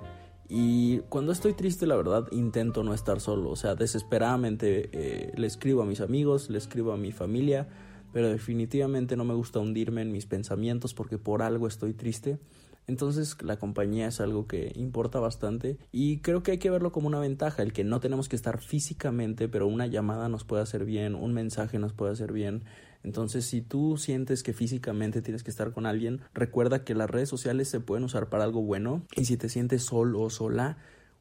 y 0.48 0.98
cuando 1.08 1.32
estoy 1.32 1.54
triste, 1.54 1.86
la 1.86 1.96
verdad, 1.96 2.26
intento 2.30 2.82
no 2.82 2.94
estar 2.94 3.20
solo. 3.20 3.50
O 3.50 3.56
sea, 3.56 3.74
desesperadamente 3.74 4.90
eh, 4.92 5.32
le 5.36 5.46
escribo 5.46 5.82
a 5.82 5.86
mis 5.86 6.00
amigos, 6.00 6.50
le 6.50 6.58
escribo 6.58 6.92
a 6.92 6.96
mi 6.96 7.12
familia, 7.12 7.68
pero 8.12 8.28
definitivamente 8.28 9.16
no 9.16 9.24
me 9.24 9.34
gusta 9.34 9.58
hundirme 9.58 10.02
en 10.02 10.12
mis 10.12 10.26
pensamientos 10.26 10.94
porque 10.94 11.18
por 11.18 11.42
algo 11.42 11.66
estoy 11.66 11.94
triste. 11.94 12.38
Entonces 12.86 13.42
la 13.42 13.56
compañía 13.56 14.08
es 14.08 14.20
algo 14.20 14.46
que 14.46 14.70
importa 14.74 15.18
bastante 15.18 15.78
y 15.90 16.18
creo 16.18 16.42
que 16.42 16.50
hay 16.52 16.58
que 16.58 16.68
verlo 16.68 16.92
como 16.92 17.06
una 17.06 17.18
ventaja, 17.18 17.62
el 17.62 17.72
que 17.72 17.82
no 17.82 17.98
tenemos 17.98 18.28
que 18.28 18.36
estar 18.36 18.60
físicamente, 18.60 19.48
pero 19.48 19.66
una 19.66 19.86
llamada 19.86 20.28
nos 20.28 20.44
puede 20.44 20.62
hacer 20.62 20.84
bien, 20.84 21.14
un 21.14 21.32
mensaje 21.32 21.78
nos 21.78 21.94
puede 21.94 22.12
hacer 22.12 22.32
bien. 22.32 22.64
Entonces, 23.04 23.44
si 23.44 23.60
tú 23.60 23.98
sientes 23.98 24.42
que 24.42 24.54
físicamente 24.54 25.22
tienes 25.22 25.44
que 25.44 25.50
estar 25.50 25.72
con 25.72 25.84
alguien, 25.84 26.22
recuerda 26.32 26.84
que 26.84 26.94
las 26.94 27.10
redes 27.10 27.28
sociales 27.28 27.68
se 27.68 27.78
pueden 27.78 28.04
usar 28.04 28.30
para 28.30 28.44
algo 28.44 28.62
bueno 28.62 29.02
y 29.14 29.26
si 29.26 29.36
te 29.36 29.50
sientes 29.50 29.82
solo 29.82 30.22
o 30.22 30.30
sola, 30.30 30.78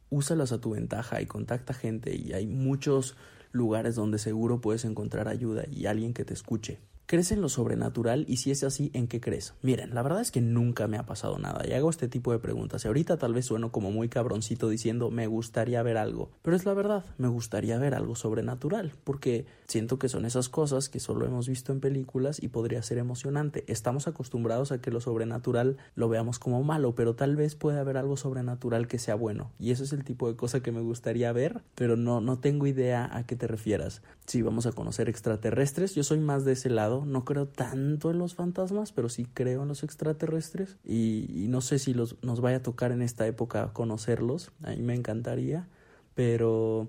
úsalas 0.10 0.54
a 0.54 0.62
tu 0.62 0.72
ventaja 0.72 1.22
y 1.22 1.26
contacta 1.26 1.74
gente 1.74 2.16
y 2.16 2.34
hay 2.34 2.48
muchos 2.48 3.18
lugares 3.52 3.96
donde 3.96 4.18
seguro 4.18 4.62
puedes 4.62 4.86
encontrar 4.86 5.28
ayuda 5.28 5.66
y 5.70 5.86
alguien 5.86 6.14
que 6.14 6.24
te 6.24 6.34
escuche. 6.34 6.80
¿Crees 7.06 7.34
en 7.34 7.42
lo 7.42 7.50
sobrenatural? 7.50 8.24
Y 8.30 8.38
si 8.38 8.50
es 8.50 8.64
así, 8.64 8.90
¿en 8.94 9.08
qué 9.08 9.20
crees? 9.20 9.54
Miren, 9.62 9.94
la 9.94 10.02
verdad 10.04 10.22
es 10.22 10.32
que 10.32 10.40
nunca 10.40 10.88
me 10.88 10.98
ha 10.98 11.06
pasado 11.06 11.38
nada 11.38 11.68
y 11.68 11.74
hago 11.74 11.90
este 11.90 12.08
tipo 12.08 12.32
de 12.32 12.40
preguntas. 12.40 12.86
Y 12.86 12.88
ahorita 12.88 13.18
tal 13.18 13.34
vez 13.34 13.46
sueno 13.46 13.74
como 13.74 13.92
muy 13.92 14.08
cabroncito 14.08 14.70
diciendo 14.70 15.12
me 15.12 15.28
gustaría 15.28 15.84
ver 15.84 15.98
algo. 15.98 16.32
Pero 16.42 16.56
es 16.56 16.66
la 16.66 16.74
verdad, 16.74 17.04
me 17.18 17.28
gustaría 17.28 17.78
ver 17.78 17.94
algo 17.94 18.16
sobrenatural. 18.16 18.94
Porque 19.04 19.46
siento 19.68 20.00
que 20.00 20.08
son 20.08 20.24
esas 20.24 20.48
cosas 20.48 20.88
que 20.88 21.02
solo 21.02 21.26
hemos 21.26 21.50
visto 21.50 21.74
en 21.74 21.82
películas 21.82 22.42
y 22.42 22.48
podría 22.48 22.82
ser 22.82 23.00
emocionante. 23.00 23.66
Estamos 23.68 24.08
acostumbrados 24.08 24.72
a 24.72 24.80
que 24.80 24.90
lo 24.90 25.02
sobrenatural 25.02 25.76
lo 25.96 26.08
veamos 26.08 26.40
como 26.40 26.64
malo, 26.64 26.96
pero 26.96 27.16
tal 27.16 27.36
vez 27.36 27.56
puede 27.56 27.80
haber 27.80 27.98
algo 27.98 28.16
sobrenatural 28.16 28.88
que 28.88 28.98
sea 28.98 29.16
bueno. 29.16 29.52
Y 29.60 29.72
eso 29.72 29.84
es 29.84 29.92
el 29.92 30.06
tipo 30.06 30.30
de 30.30 30.38
cosa 30.38 30.62
que 30.62 30.72
me 30.72 30.82
gustaría 30.82 31.34
ver, 31.34 31.64
pero 31.76 31.98
no, 31.98 32.22
no 32.22 32.40
tengo 32.40 32.66
idea 32.66 33.10
a 33.12 33.26
qué 33.26 33.36
te 33.36 33.48
refieras. 33.48 34.02
Si 34.26 34.42
vamos 34.42 34.66
a 34.68 34.72
conocer 34.72 35.10
extraterrestres, 35.10 35.96
yo 35.96 36.06
soy 36.06 36.20
más 36.20 36.46
de 36.46 36.54
ese 36.54 36.70
lado 36.70 36.93
no 37.02 37.26
creo 37.26 37.48
tanto 37.48 38.12
en 38.12 38.20
los 38.20 38.36
fantasmas, 38.36 38.92
pero 38.92 39.10
sí 39.10 39.26
creo 39.34 39.64
en 39.64 39.68
los 39.68 39.84
extraterrestres. 39.84 40.78
Y, 40.84 41.48
no 41.50 41.62
sé 41.62 41.80
si 41.80 41.94
los, 41.94 42.18
nos 42.24 42.42
vaya 42.42 42.58
a 42.58 42.64
tocar 42.64 42.92
en 42.92 43.02
esta 43.02 43.28
época 43.28 43.74
conocerlos. 43.74 44.52
A 44.64 44.72
mí 44.72 44.82
me 44.82 44.96
encantaría. 44.96 45.68
Pero 46.16 46.88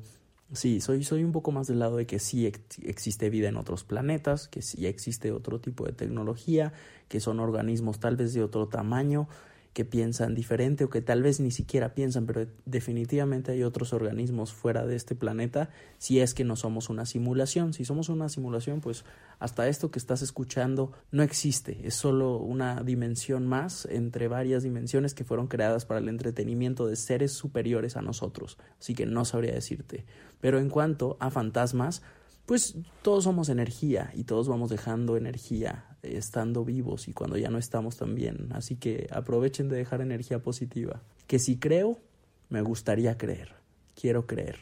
sí, 0.53 0.81
soy, 0.81 1.05
soy 1.05 1.25
un 1.25 1.33
poco 1.33 1.51
más 1.51 1.67
del 1.67 1.79
lado 1.79 1.97
de 1.97 2.07
que 2.07 2.19
sí 2.19 2.47
existe 2.83 3.31
vida 3.31 3.49
en 3.49 3.57
otros 3.57 3.85
planetas, 3.85 4.49
que 4.49 4.63
sí 4.63 4.87
existe 4.87 5.33
otro 5.33 5.61
tipo 5.61 5.87
de 5.87 5.93
tecnología, 5.93 6.73
que 7.09 7.21
son 7.21 7.41
organismos 7.41 8.01
tal 8.01 8.17
vez 8.17 8.35
de 8.35 8.43
otro 8.43 8.69
tamaño 8.69 9.29
que 9.75 9.85
piensan 9.85 10.35
diferente 10.37 10.85
o 10.85 10.89
que 10.89 11.03
tal 11.03 11.23
vez 11.23 11.41
ni 11.41 11.51
siquiera 11.51 11.95
piensan, 11.95 12.27
pero 12.27 12.47
definitivamente 12.65 13.51
hay 13.51 13.65
otros 13.65 13.93
organismos 13.93 14.53
fuera 14.53 14.87
de 14.87 14.95
este 14.95 15.17
planeta 15.17 15.69
si 15.99 16.21
es 16.21 16.33
que 16.33 16.45
no 16.45 16.55
somos 16.55 16.89
una 16.89 17.05
simulación. 17.05 17.73
Si 17.73 17.85
somos 17.85 18.09
una 18.09 18.29
simulación, 18.29 18.81
pues 18.81 19.05
hasta 19.41 19.69
esto 19.69 19.91
que 19.91 19.99
estás 19.99 20.23
escuchando 20.23 20.93
no 21.11 21.25
existe, 21.25 21.81
es 21.83 21.95
solo 21.95 22.39
una 22.39 22.85
dimensión 22.85 23.49
más 23.49 23.87
entre 23.87 24.29
varias 24.29 24.63
dimensiones 24.63 25.13
que 25.13 25.25
fueron 25.25 25.49
creadas 25.49 25.85
para 25.85 25.99
el 25.99 26.09
entretenimiento 26.09 26.87
de 26.87 26.95
seres 26.95 27.33
superiores 27.33 27.97
a 27.97 28.03
nosotros. 28.03 28.59
Así 28.79 28.95
que 28.95 29.07
no 29.07 29.25
sabría 29.25 29.55
decirte. 29.55 30.05
Pero 30.41 30.61
en 30.61 30.71
cuanto 30.71 31.17
a 31.19 31.31
fantasmas, 31.31 32.01
pues 32.47 32.77
todos 33.03 33.25
somos 33.25 33.49
energía 33.49 34.13
y 34.15 34.23
todos 34.23 34.47
vamos 34.47 34.71
dejando 34.71 35.17
energía 35.17 35.94
estando 36.05 36.65
vivos 36.65 37.09
y 37.09 37.13
cuando 37.13 37.37
ya 37.37 37.51
no 37.51 37.59
estamos 37.59 37.97
también. 37.97 38.49
Así 38.53 38.77
que 38.77 39.09
aprovechen 39.11 39.69
de 39.69 39.77
dejar 39.77 40.01
energía 40.01 40.43
positiva. 40.43 41.03
Que 41.27 41.39
si 41.39 41.59
creo, 41.59 41.99
me 42.49 42.63
gustaría 42.63 43.17
creer. 43.17 43.55
Quiero 43.95 44.27
creer. 44.27 44.59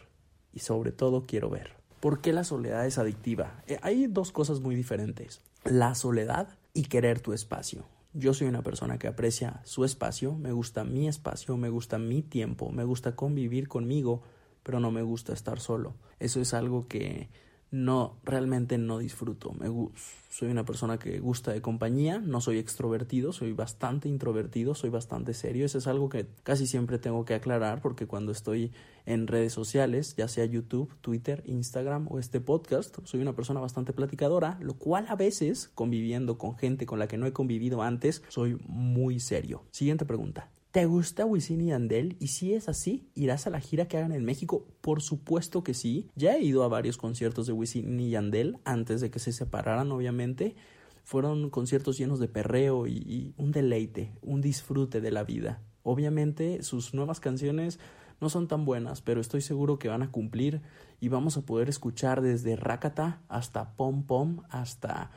Y 0.53 0.61
sobre 0.61 0.93
todo 0.93 1.23
quiero 1.23 1.51
ver. 1.51 1.71
¿Por 2.01 2.21
qué 2.21 2.33
la 2.33 2.45
soledad 2.45 2.87
es 2.87 2.99
adictiva? 2.99 3.63
Eh, 3.67 3.79
hay 3.83 4.07
dos 4.07 4.33
cosas 4.33 4.61
muy 4.61 4.75
diferentes. 4.75 5.41
La 5.65 5.95
soledad 5.95 6.49
y 6.75 6.85
querer 6.85 7.21
tu 7.21 7.33
espacio. 7.33 7.85
Yo 8.15 8.35
soy 8.35 8.49
una 8.49 8.63
persona 8.63 8.99
que 8.99 9.09
aprecia 9.09 9.61
su 9.65 9.85
espacio, 9.85 10.35
me 10.35 10.53
gusta 10.53 10.85
mi 10.85 11.09
espacio, 11.09 11.57
me 11.57 11.71
gusta 11.71 11.99
mi 11.99 12.23
tiempo, 12.23 12.71
me 12.71 12.85
gusta 12.85 13.17
convivir 13.17 13.69
conmigo, 13.69 14.23
pero 14.63 14.81
no 14.81 14.91
me 14.91 15.03
gusta 15.03 15.33
estar 15.33 15.61
solo. 15.61 15.95
Eso 16.19 16.41
es 16.41 16.53
algo 16.53 16.87
que 16.89 17.31
no, 17.73 18.19
realmente 18.23 18.77
no 18.77 18.99
disfruto. 18.99 19.53
Me 19.55 19.67
soy 20.29 20.51
una 20.51 20.65
persona 20.65 20.99
que 20.99 21.19
gusta 21.21 21.53
de 21.53 21.63
compañía, 21.63 22.19
no 22.19 22.43
soy 22.43 22.59
extrovertido, 22.59 23.33
soy 23.33 23.55
bastante 23.55 24.11
introvertido, 24.11 24.75
soy 24.75 24.91
bastante 24.91 25.33
serio. 25.33 25.65
Eso 25.65 25.79
es 25.79 25.87
algo 25.87 26.11
que 26.11 26.27
casi 26.43 26.67
siempre 26.67 26.99
tengo 26.99 27.25
que 27.25 27.35
aclarar 27.35 27.81
porque 27.81 28.07
cuando 28.07 28.31
estoy 28.31 28.73
en 29.07 29.27
redes 29.27 29.55
sociales, 29.55 30.15
ya 30.17 30.29
sea 30.29 30.45
YouTube, 30.45 30.95
Twitter, 31.01 31.43
Instagram 31.47 32.09
o 32.11 32.19
este 32.19 32.41
podcast, 32.41 32.99
soy 33.05 33.23
una 33.23 33.35
persona 33.35 33.61
bastante 33.61 33.95
platicadora, 33.95 34.59
lo 34.61 34.75
cual 34.75 35.07
a 35.09 35.17
veces, 35.17 35.71
conviviendo 35.75 36.37
con 36.37 36.57
gente 36.57 36.85
con 36.85 36.99
la 36.99 37.09
que 37.09 37.17
no 37.17 37.27
he 37.27 37.33
convivido 37.33 37.81
antes, 37.81 38.23
soy 38.29 38.59
muy 38.67 39.19
serio. 39.19 39.65
Siguiente 39.71 40.05
pregunta. 40.05 40.51
¿Te 40.73 40.87
gusta 40.87 41.27
Wisin 41.27 41.61
y 41.61 41.71
Andel? 41.71 42.17
Y 42.19 42.29
si 42.29 42.55
es 42.55 42.67
así, 42.67 43.07
¿irás 43.15 43.47
a 43.47 43.51
la 43.51 43.61
gira 43.61 43.89
que 43.89 43.99
hagan 43.99 44.13
en 44.13 44.25
México? 44.25 44.67
Por 44.81 45.03
supuesto 45.03 45.63
que 45.63 45.75
sí. 45.75 46.09
Ya 46.17 46.35
he 46.37 46.43
ido 46.43 46.65
a 46.65 46.69
varios 46.69 46.97
conciertos 46.97 47.47
de 47.47 47.53
Wisin 47.53 48.01
y 48.01 48.17
Andel 48.17 48.59
antes 48.65 49.03
de 49.03 49.11
que 49.11 49.19
se 49.19 49.33
separaran, 49.33 49.93
obviamente. 49.93 50.57
Fueron 51.05 51.51
conciertos 51.51 51.99
llenos 51.99 52.21
de 52.21 52.29
perreo 52.29 52.87
y, 52.87 53.35
un 53.37 53.53
deleite, 53.53 54.15
un 54.23 54.41
disfrute 54.41 55.03
de 55.03 55.11
la 55.11 55.25
vida. 55.25 55.61
Obviamente 55.83 56.63
sus 56.63 56.95
nuevas 56.95 57.21
canciones 57.21 57.79
no 58.23 58.31
son 58.31 58.49
tan 58.49 58.65
buenas, 58.65 59.03
pero 59.03 59.21
estoy 59.21 59.43
seguro 59.43 59.79
que 59.79 59.89
van 59.89 60.01
a 60.01 60.11
cumplir 60.11 60.63
y 61.01 61.09
vamos 61.09 61.37
a 61.37 61.43
poder 61.43 61.69
escuchar 61.69 62.23
desde 62.23 62.57
Rakata 62.57 63.21
hasta 63.29 63.77
Pom 63.77 64.07
Pom 64.07 64.45
hasta 64.49 65.11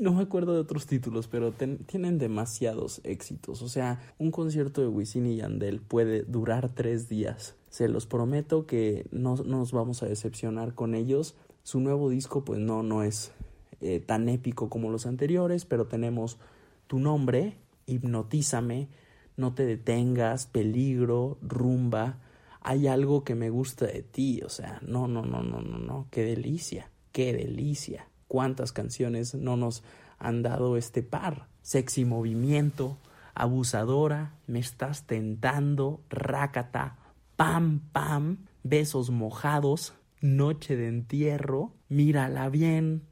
no 0.00 0.12
me 0.12 0.22
acuerdo 0.22 0.54
de 0.54 0.60
otros 0.60 0.86
títulos, 0.86 1.28
pero 1.28 1.52
tienen 1.52 2.18
demasiados 2.18 3.00
éxitos. 3.04 3.62
O 3.62 3.68
sea, 3.68 4.00
un 4.18 4.30
concierto 4.30 4.80
de 4.80 4.88
Wisin 4.88 5.26
y 5.26 5.36
Yandel 5.36 5.80
puede 5.80 6.22
durar 6.22 6.70
tres 6.74 7.08
días. 7.08 7.56
Se 7.70 7.88
los 7.88 8.06
prometo 8.06 8.66
que 8.66 9.06
no, 9.10 9.36
nos 9.36 9.72
vamos 9.72 10.02
a 10.02 10.06
decepcionar 10.06 10.74
con 10.74 10.94
ellos. 10.94 11.36
Su 11.62 11.80
nuevo 11.80 12.08
disco, 12.08 12.44
pues 12.44 12.60
no, 12.60 12.82
no 12.82 13.02
es 13.02 13.32
eh, 13.80 14.00
tan 14.00 14.28
épico 14.28 14.68
como 14.68 14.90
los 14.90 15.06
anteriores, 15.06 15.64
pero 15.64 15.86
tenemos 15.86 16.38
tu 16.86 16.98
nombre, 16.98 17.58
hipnotízame, 17.86 18.88
no 19.36 19.54
te 19.54 19.66
detengas, 19.66 20.46
peligro, 20.46 21.38
rumba. 21.42 22.20
Hay 22.60 22.86
algo 22.86 23.22
que 23.22 23.34
me 23.34 23.50
gusta 23.50 23.86
de 23.86 24.02
ti, 24.02 24.42
o 24.42 24.48
sea, 24.48 24.80
no, 24.86 25.06
no, 25.06 25.22
no, 25.22 25.42
no, 25.42 25.60
no, 25.60 25.78
no, 25.78 26.06
qué 26.10 26.22
delicia, 26.22 26.90
qué 27.12 27.32
delicia. 27.32 28.08
Cuántas 28.28 28.72
canciones 28.72 29.34
no 29.34 29.56
nos 29.56 29.82
han 30.18 30.42
dado 30.42 30.76
este 30.76 31.02
par. 31.02 31.48
Sexy 31.62 32.04
movimiento, 32.04 32.98
abusadora, 33.34 34.34
me 34.46 34.58
estás 34.58 35.06
tentando, 35.06 36.02
rácata, 36.10 36.96
pam, 37.36 37.80
pam, 37.92 38.46
besos 38.62 39.10
mojados, 39.10 39.94
noche 40.20 40.76
de 40.76 40.88
entierro, 40.88 41.72
mírala 41.88 42.48
bien, 42.48 43.02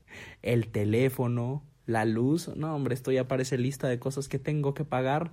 el 0.42 0.68
teléfono, 0.68 1.62
la 1.86 2.04
luz, 2.04 2.54
no 2.56 2.74
hombre, 2.74 2.94
esto 2.94 3.12
ya 3.12 3.28
parece 3.28 3.58
lista 3.58 3.88
de 3.88 3.98
cosas 3.98 4.28
que 4.28 4.38
tengo 4.38 4.74
que 4.74 4.84
pagar, 4.84 5.32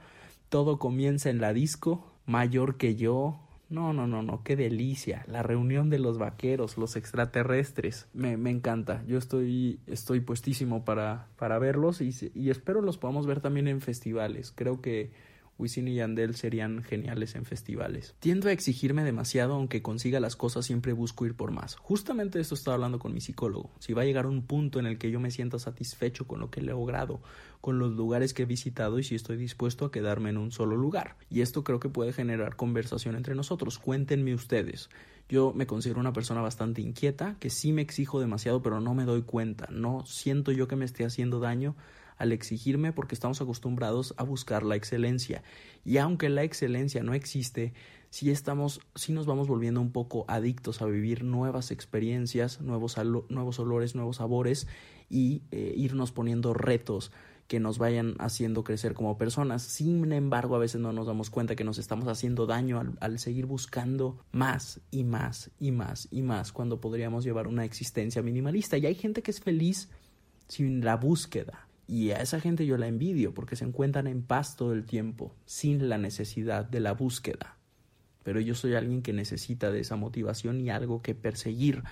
todo 0.49 0.77
comienza 0.77 1.29
en 1.29 1.41
la 1.41 1.53
disco, 1.53 2.11
mayor 2.25 2.77
que 2.77 2.95
yo, 2.95 3.42
no, 3.73 3.91
no, 3.91 4.05
no, 4.05 4.21
no, 4.21 4.43
qué 4.43 4.55
delicia. 4.55 5.25
La 5.27 5.41
reunión 5.41 5.89
de 5.89 5.97
los 5.97 6.19
vaqueros, 6.19 6.77
los 6.77 6.95
extraterrestres. 6.95 8.07
Me, 8.13 8.37
me 8.37 8.51
encanta. 8.51 9.03
Yo 9.07 9.17
estoy, 9.17 9.79
estoy 9.87 10.19
puestísimo 10.19 10.85
para, 10.85 11.27
para 11.37 11.57
verlos 11.57 11.99
y, 11.99 12.11
y 12.35 12.51
espero 12.51 12.81
los 12.81 12.99
podamos 12.99 13.25
ver 13.25 13.41
también 13.41 13.67
en 13.67 13.81
festivales. 13.81 14.53
Creo 14.55 14.79
que 14.79 15.11
Wisin 15.57 15.87
y 15.87 15.95
Yandel 15.95 16.35
serían 16.35 16.83
geniales 16.83 17.35
en 17.35 17.45
festivales. 17.45 18.15
Tiendo 18.19 18.49
a 18.49 18.51
exigirme 18.51 19.03
demasiado 19.03 19.53
aunque 19.53 19.81
consiga 19.81 20.19
las 20.19 20.35
cosas 20.35 20.65
siempre 20.65 20.93
busco 20.93 21.25
ir 21.25 21.35
por 21.35 21.51
más. 21.51 21.75
Justamente 21.75 22.39
esto 22.39 22.55
estaba 22.55 22.75
hablando 22.75 22.99
con 22.99 23.13
mi 23.13 23.21
psicólogo. 23.21 23.71
Si 23.79 23.93
va 23.93 24.01
a 24.01 24.05
llegar 24.05 24.25
un 24.25 24.45
punto 24.45 24.79
en 24.79 24.85
el 24.85 24.97
que 24.97 25.11
yo 25.11 25.19
me 25.19 25.31
sienta 25.31 25.59
satisfecho 25.59 26.27
con 26.27 26.39
lo 26.39 26.49
que 26.49 26.59
he 26.59 26.63
logrado, 26.63 27.21
con 27.61 27.79
los 27.79 27.93
lugares 27.93 28.33
que 28.33 28.43
he 28.43 28.45
visitado 28.45 28.99
y 28.99 29.03
si 29.03 29.15
estoy 29.15 29.37
dispuesto 29.37 29.85
a 29.85 29.91
quedarme 29.91 30.29
en 30.29 30.37
un 30.37 30.51
solo 30.51 30.75
lugar. 30.75 31.15
Y 31.29 31.41
esto 31.41 31.63
creo 31.63 31.79
que 31.79 31.89
puede 31.89 32.13
generar 32.13 32.55
conversación 32.55 33.15
entre 33.15 33.35
nosotros. 33.35 33.79
Cuéntenme 33.79 34.33
ustedes. 34.33 34.89
Yo 35.29 35.53
me 35.53 35.65
considero 35.65 35.99
una 35.99 36.13
persona 36.13 36.41
bastante 36.41 36.81
inquieta, 36.81 37.37
que 37.39 37.49
sí 37.49 37.71
me 37.71 37.81
exijo 37.81 38.19
demasiado, 38.19 38.61
pero 38.61 38.81
no 38.81 38.93
me 38.93 39.05
doy 39.05 39.21
cuenta. 39.21 39.67
No 39.71 40.05
siento 40.05 40.51
yo 40.51 40.67
que 40.67 40.75
me 40.75 40.85
esté 40.85 41.05
haciendo 41.05 41.39
daño 41.39 41.75
al 42.17 42.31
exigirme 42.31 42.93
porque 42.93 43.15
estamos 43.15 43.41
acostumbrados 43.41 44.13
a 44.17 44.23
buscar 44.23 44.63
la 44.63 44.75
excelencia. 44.75 45.43
Y 45.85 45.97
aunque 45.97 46.29
la 46.29 46.43
excelencia 46.43 47.03
no 47.03 47.13
existe, 47.13 47.73
sí 48.09 48.29
estamos, 48.29 48.79
sí 48.95 49.11
nos 49.11 49.25
vamos 49.25 49.47
volviendo 49.47 49.81
un 49.81 49.91
poco 49.91 50.25
adictos 50.27 50.81
a 50.81 50.85
vivir 50.85 51.23
nuevas 51.23 51.71
experiencias, 51.71 52.61
nuevos, 52.61 52.97
nuevos 53.29 53.59
olores, 53.59 53.95
nuevos 53.95 54.17
sabores 54.17 54.67
y 55.09 55.41
eh, 55.51 55.73
irnos 55.75 56.11
poniendo 56.11 56.53
retos 56.53 57.11
que 57.47 57.59
nos 57.59 57.77
vayan 57.77 58.15
haciendo 58.19 58.63
crecer 58.63 58.93
como 58.93 59.17
personas. 59.17 59.63
Sin 59.63 60.11
embargo, 60.11 60.55
a 60.55 60.59
veces 60.59 60.79
no 60.79 60.93
nos 60.93 61.07
damos 61.07 61.29
cuenta 61.29 61.55
que 61.55 61.63
nos 61.63 61.77
estamos 61.77 62.07
haciendo 62.07 62.45
daño 62.45 62.79
al, 62.79 62.97
al, 62.99 63.19
seguir 63.19 63.45
buscando 63.45 64.17
más 64.31 64.79
y 64.91 65.03
más 65.03 65.51
y 65.59 65.71
más 65.71 66.07
y 66.11 66.21
más 66.21 66.51
cuando 66.51 66.79
podríamos 66.79 67.23
llevar 67.23 67.47
una 67.47 67.65
existencia 67.65 68.21
minimalista. 68.21 68.77
Y 68.77 68.85
hay 68.85 68.95
gente 68.95 69.21
que 69.21 69.31
es 69.31 69.41
feliz 69.41 69.89
sin 70.47 70.85
la 70.85 70.95
búsqueda. 70.95 71.67
Y 71.87 72.11
a 72.11 72.17
esa 72.17 72.39
gente 72.39 72.65
yo 72.65 72.77
la 72.77 72.87
envidio 72.87 73.33
porque 73.33 73.55
se 73.55 73.65
encuentran 73.65 74.07
en 74.07 74.23
paz 74.23 74.55
todo 74.55 74.73
el 74.73 74.85
tiempo, 74.85 75.35
sin 75.45 75.89
la 75.89 75.97
necesidad 75.97 76.65
de 76.65 76.79
la 76.79 76.93
búsqueda. 76.93 77.57
Pero 78.23 78.39
yo 78.39 78.55
soy 78.55 78.75
alguien 78.75 79.01
que 79.01 79.13
necesita 79.13 79.71
de 79.71 79.81
esa 79.81 79.95
motivación 79.95 80.61
y 80.61 80.69
algo 80.69 81.01
que 81.01 81.13
perseguir, 81.13 81.83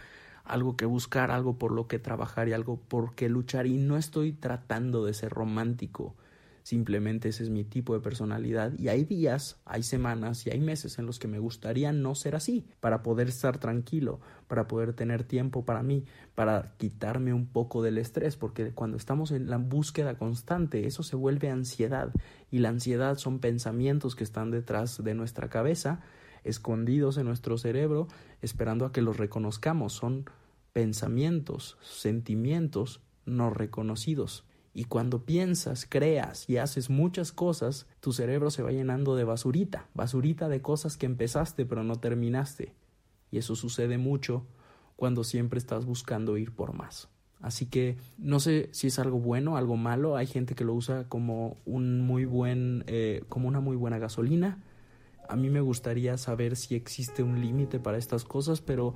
algo 0.46 0.78
que 0.78 0.86
buscar, 0.86 1.30
algo 1.30 1.58
por 1.58 1.72
lo 1.74 1.88
que 1.88 2.00
trabajar 2.00 2.48
y 2.48 2.54
algo 2.54 2.80
por 2.80 3.16
qué 3.16 3.28
luchar. 3.28 3.68
Y 3.68 3.78
no 3.78 3.98
estoy 3.98 4.32
tratando 4.32 5.06
de 5.06 5.14
ser 5.14 5.32
romántico, 5.32 6.16
Simplemente 6.64 7.30
ese 7.30 7.44
es 7.44 7.50
mi 7.50 7.64
tipo 7.64 7.94
de 7.94 8.02
personalidad 8.02 8.78
y 8.78 8.90
hay 8.90 9.04
días, 9.04 9.60
hay 9.66 9.84
semanas 9.84 10.46
y 10.46 10.52
hay 10.52 10.60
meses 10.60 11.00
en 11.00 11.06
los 11.06 11.18
que 11.18 11.28
me 11.28 11.40
gustaría 11.40 11.92
no 11.92 12.14
ser 12.14 12.36
así, 12.36 12.66
para 12.80 13.02
poder 13.02 13.30
estar 13.30 13.58
tranquilo, 13.58 14.20
para 14.48 14.68
poder 14.68 14.94
tener 14.94 15.24
tiempo 15.24 15.66
para 15.66 15.82
mí, 15.82 16.06
para 16.36 16.74
quitarme 16.78 17.34
un 17.34 17.48
poco 17.48 17.82
del 17.82 17.98
estrés, 17.98 18.38
porque 18.38 18.72
cuando 18.72 18.98
estamos 18.98 19.32
en 19.32 19.50
la 19.50 19.58
búsqueda 19.58 20.18
constante, 20.18 20.86
eso 20.86 21.04
se 21.04 21.16
vuelve 21.16 21.50
ansiedad 21.50 22.12
y 22.52 22.60
la 22.60 22.70
ansiedad 22.70 23.18
son 23.18 23.40
pensamientos 23.40 24.16
que 24.16 24.24
están 24.24 24.52
detrás 24.52 25.04
de 25.04 25.16
nuestra 25.16 25.50
cabeza, 25.50 26.02
escondidos 26.44 27.18
en 27.18 27.26
nuestro 27.26 27.58
cerebro, 27.58 28.08
esperando 28.42 28.86
a 28.86 28.92
que 28.92 29.02
los 29.02 29.18
reconozcamos, 29.18 29.94
son 29.94 30.26
pensamientos, 30.74 31.78
sentimientos 31.82 33.02
no 33.26 33.50
reconocidos. 33.50 34.46
Y 34.74 34.86
cuando 34.86 35.26
piensas, 35.26 35.86
creas 35.88 36.50
y 36.50 36.58
haces 36.58 36.90
muchas 36.90 37.32
cosas, 37.32 37.88
tu 38.00 38.14
cerebro 38.14 38.50
se 38.52 38.64
va 38.64 38.72
llenando 38.72 39.16
de 39.16 39.26
basurita, 39.26 39.90
basurita 39.94 40.48
de 40.48 40.62
cosas 40.62 40.98
que 40.98 41.06
empezaste 41.06 41.66
pero 41.66 41.84
no 41.84 41.98
terminaste. 41.98 42.74
Y 43.32 43.38
eso 43.38 43.56
sucede 43.56 43.98
mucho 43.98 44.46
cuando 44.96 45.24
siempre 45.24 45.58
estás 45.58 45.86
buscando 45.86 46.38
ir 46.38 46.54
por 46.54 46.74
más. 46.74 47.10
Así 47.42 47.66
que 47.66 47.98
no 48.18 48.40
sé 48.40 48.70
si 48.72 48.88
es 48.88 49.00
algo 49.00 49.20
bueno, 49.20 49.58
algo 49.58 49.76
malo. 49.76 50.16
Hay 50.16 50.28
gente 50.28 50.54
que 50.54 50.64
lo 50.64 50.74
usa 50.74 51.10
como 51.10 51.58
un 51.66 52.02
muy 52.02 52.26
buen, 52.26 52.84
eh, 52.88 53.24
como 53.30 53.48
una 53.48 53.60
muy 53.60 53.76
buena 53.76 53.98
gasolina. 53.98 54.64
A 55.28 55.36
mí 55.36 55.50
me 55.50 55.62
gustaría 55.62 56.18
saber 56.18 56.56
si 56.56 56.76
existe 56.76 57.24
un 57.24 57.42
límite 57.42 57.80
para 57.80 57.98
estas 57.98 58.26
cosas, 58.26 58.62
pero 58.62 58.94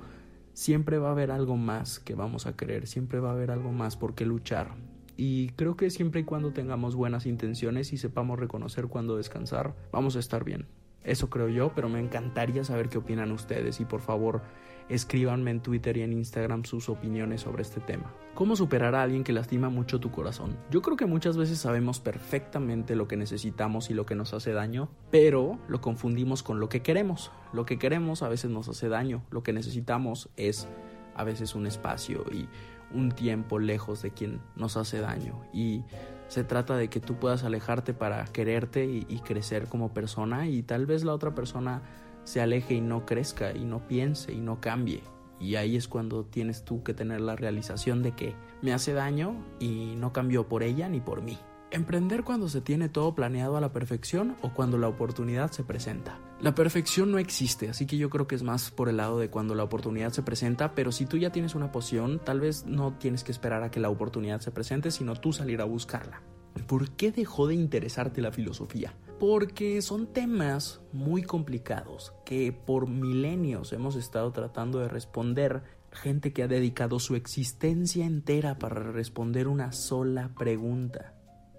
siempre 0.52 0.98
va 0.98 1.08
a 1.08 1.12
haber 1.12 1.30
algo 1.30 1.56
más 1.56 1.98
que 1.98 2.14
vamos 2.14 2.46
a 2.46 2.56
querer, 2.56 2.86
siempre 2.86 3.20
va 3.20 3.30
a 3.30 3.32
haber 3.32 3.50
algo 3.50 3.72
más 3.72 3.96
por 3.96 4.14
qué 4.14 4.24
luchar. 4.24 4.74
Y 5.16 5.48
creo 5.50 5.76
que 5.76 5.90
siempre 5.90 6.20
y 6.20 6.24
cuando 6.24 6.52
tengamos 6.52 6.94
buenas 6.94 7.26
intenciones 7.26 7.92
y 7.92 7.98
sepamos 7.98 8.38
reconocer 8.38 8.86
cuándo 8.88 9.16
descansar, 9.16 9.74
vamos 9.92 10.16
a 10.16 10.18
estar 10.18 10.44
bien. 10.44 10.66
Eso 11.06 11.30
creo 11.30 11.48
yo, 11.48 11.72
pero 11.74 11.88
me 11.88 12.00
encantaría 12.00 12.64
saber 12.64 12.88
qué 12.88 12.98
opinan 12.98 13.30
ustedes 13.30 13.80
y 13.80 13.84
por 13.84 14.00
favor 14.00 14.42
escríbanme 14.88 15.52
en 15.52 15.60
Twitter 15.60 15.96
y 15.96 16.02
en 16.02 16.12
Instagram 16.12 16.64
sus 16.64 16.88
opiniones 16.88 17.42
sobre 17.42 17.62
este 17.62 17.80
tema. 17.80 18.12
¿Cómo 18.34 18.56
superar 18.56 18.94
a 18.94 19.02
alguien 19.02 19.24
que 19.24 19.32
lastima 19.32 19.68
mucho 19.68 20.00
tu 20.00 20.10
corazón? 20.10 20.56
Yo 20.70 20.82
creo 20.82 20.96
que 20.96 21.06
muchas 21.06 21.36
veces 21.36 21.58
sabemos 21.58 22.00
perfectamente 22.00 22.96
lo 22.96 23.08
que 23.08 23.16
necesitamos 23.16 23.88
y 23.88 23.94
lo 23.94 24.04
que 24.04 24.16
nos 24.16 24.34
hace 24.34 24.52
daño, 24.52 24.88
pero 25.10 25.58
lo 25.68 25.80
confundimos 25.80 26.42
con 26.42 26.60
lo 26.60 26.68
que 26.68 26.82
queremos. 26.82 27.30
Lo 27.52 27.64
que 27.66 27.78
queremos 27.78 28.22
a 28.22 28.28
veces 28.28 28.50
nos 28.50 28.68
hace 28.68 28.88
daño, 28.88 29.22
lo 29.30 29.42
que 29.42 29.52
necesitamos 29.52 30.28
es 30.36 30.68
a 31.14 31.24
veces 31.24 31.54
un 31.54 31.66
espacio 31.66 32.24
y 32.30 32.48
un 32.92 33.10
tiempo 33.10 33.58
lejos 33.58 34.02
de 34.02 34.10
quien 34.10 34.40
nos 34.54 34.76
hace 34.76 35.00
daño 35.00 35.40
y 35.52 35.82
se 36.28 36.44
trata 36.44 36.76
de 36.76 36.88
que 36.88 37.00
tú 37.00 37.16
puedas 37.16 37.44
alejarte 37.44 37.94
para 37.94 38.24
quererte 38.24 38.84
y, 38.84 39.20
crecer 39.24 39.68
como 39.68 39.92
persona 39.92 40.48
y 40.48 40.62
tal 40.62 40.86
vez 40.86 41.04
la 41.04 41.12
otra 41.14 41.34
persona 41.34 41.82
se 42.24 42.40
aleje 42.40 42.74
y 42.74 42.80
no 42.80 43.06
crezca 43.06 43.52
y 43.52 43.64
no 43.64 43.86
piense 43.86 44.32
y 44.32 44.40
no 44.40 44.60
cambie. 44.60 45.02
Y 45.38 45.56
ahí 45.56 45.76
es 45.76 45.86
cuando 45.86 46.24
tienes 46.24 46.64
tú 46.64 46.82
que 46.82 46.94
tener 46.94 47.20
la 47.20 47.36
realización 47.36 48.02
de 48.02 48.12
que 48.12 48.34
me 48.62 48.72
hace 48.72 48.92
daño 48.92 49.36
y 49.60 49.94
no 49.96 50.12
cambió 50.12 50.48
por 50.48 50.62
ella 50.62 50.88
ni 50.88 51.00
por 51.00 51.22
mí. 51.22 51.38
Emprender 51.72 52.22
cuando 52.22 52.48
se 52.48 52.60
tiene 52.60 52.88
todo 52.88 53.14
planeado 53.16 53.56
a 53.56 53.60
la 53.60 53.72
perfección 53.72 54.36
o 54.40 54.54
cuando 54.54 54.78
la 54.78 54.88
oportunidad 54.88 55.50
se 55.50 55.64
presenta. 55.64 56.20
La 56.40 56.54
perfección 56.54 57.10
no 57.10 57.18
existe, 57.18 57.68
así 57.68 57.86
que 57.86 57.96
yo 57.96 58.08
creo 58.08 58.28
que 58.28 58.36
es 58.36 58.44
más 58.44 58.70
por 58.70 58.88
el 58.88 58.98
lado 58.98 59.18
de 59.18 59.30
cuando 59.30 59.56
la 59.56 59.64
oportunidad 59.64 60.12
se 60.12 60.22
presenta, 60.22 60.76
pero 60.76 60.92
si 60.92 61.06
tú 61.06 61.16
ya 61.16 61.32
tienes 61.32 61.56
una 61.56 61.72
poción, 61.72 62.20
tal 62.24 62.40
vez 62.40 62.66
no 62.66 62.92
tienes 62.94 63.24
que 63.24 63.32
esperar 63.32 63.64
a 63.64 63.70
que 63.72 63.80
la 63.80 63.90
oportunidad 63.90 64.40
se 64.40 64.52
presente, 64.52 64.92
sino 64.92 65.16
tú 65.16 65.32
salir 65.32 65.60
a 65.60 65.64
buscarla. 65.64 66.22
¿Por 66.68 66.90
qué 66.92 67.10
dejó 67.10 67.48
de 67.48 67.54
interesarte 67.54 68.22
la 68.22 68.32
filosofía? 68.32 68.94
Porque 69.18 69.82
son 69.82 70.06
temas 70.12 70.80
muy 70.92 71.22
complicados 71.22 72.14
que 72.24 72.52
por 72.52 72.88
milenios 72.88 73.72
hemos 73.72 73.96
estado 73.96 74.30
tratando 74.30 74.78
de 74.78 74.88
responder 74.88 75.64
gente 75.90 76.32
que 76.32 76.44
ha 76.44 76.48
dedicado 76.48 77.00
su 77.00 77.16
existencia 77.16 78.06
entera 78.06 78.58
para 78.58 78.92
responder 78.92 79.48
una 79.48 79.72
sola 79.72 80.30
pregunta 80.38 81.15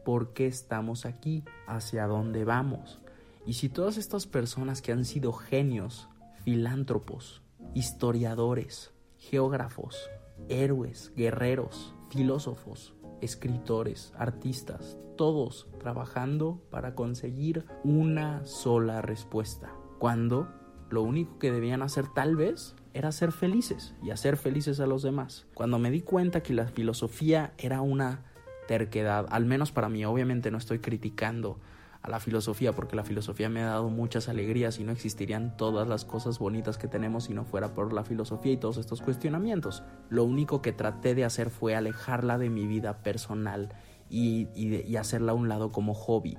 por 0.07 0.31
qué 0.31 0.47
estamos 0.47 1.05
aquí, 1.05 1.43
hacia 1.67 2.07
dónde 2.07 2.45
vamos. 2.45 3.01
Y 3.45 3.55
si 3.55 3.67
todas 3.67 3.97
estas 3.97 4.25
personas 4.25 4.81
que 4.81 4.93
han 4.93 5.03
sido 5.03 5.33
genios, 5.33 6.07
filántropos, 6.45 7.41
historiadores, 7.73 8.93
geógrafos, 9.17 10.09
héroes, 10.47 11.11
guerreros, 11.17 11.93
filósofos, 12.09 12.93
escritores, 13.19 14.13
artistas, 14.17 14.97
todos 15.17 15.67
trabajando 15.77 16.61
para 16.71 16.95
conseguir 16.95 17.65
una 17.83 18.45
sola 18.45 19.01
respuesta, 19.01 19.73
cuando 19.99 20.47
lo 20.89 21.03
único 21.03 21.37
que 21.37 21.51
debían 21.51 21.81
hacer 21.81 22.05
tal 22.15 22.37
vez 22.37 22.77
era 22.93 23.11
ser 23.11 23.33
felices 23.33 23.93
y 24.01 24.11
hacer 24.11 24.37
felices 24.37 24.79
a 24.79 24.87
los 24.87 25.03
demás. 25.03 25.47
Cuando 25.53 25.79
me 25.79 25.91
di 25.91 25.99
cuenta 25.99 26.43
que 26.43 26.53
la 26.53 26.67
filosofía 26.67 27.53
era 27.57 27.81
una 27.81 28.23
terquedad, 28.67 29.25
al 29.29 29.45
menos 29.45 29.71
para 29.71 29.89
mí, 29.89 30.05
obviamente 30.05 30.51
no 30.51 30.57
estoy 30.57 30.79
criticando 30.79 31.59
a 32.01 32.09
la 32.09 32.19
filosofía 32.19 32.73
porque 32.73 32.95
la 32.95 33.03
filosofía 33.03 33.49
me 33.49 33.63
ha 33.63 33.67
dado 33.67 33.89
muchas 33.89 34.29
alegrías 34.29 34.79
y 34.79 34.83
no 34.83 34.91
existirían 34.91 35.57
todas 35.57 35.87
las 35.87 36.05
cosas 36.05 36.37
bonitas 36.39 36.77
que 36.77 36.87
tenemos 36.87 37.25
si 37.25 37.33
no 37.33 37.43
fuera 37.43 37.73
por 37.73 37.91
la 37.93 38.03
filosofía 38.03 38.53
y 38.53 38.57
todos 38.57 38.77
estos 38.77 39.01
cuestionamientos. 39.01 39.83
Lo 40.09 40.23
único 40.23 40.61
que 40.61 40.73
traté 40.73 41.15
de 41.15 41.25
hacer 41.25 41.49
fue 41.49 41.75
alejarla 41.75 42.37
de 42.37 42.49
mi 42.49 42.67
vida 42.67 43.01
personal 43.01 43.73
y, 44.09 44.47
y 44.55 44.95
hacerla 44.95 45.31
a 45.31 45.35
un 45.35 45.49
lado 45.49 45.71
como 45.71 45.93
hobby 45.93 46.37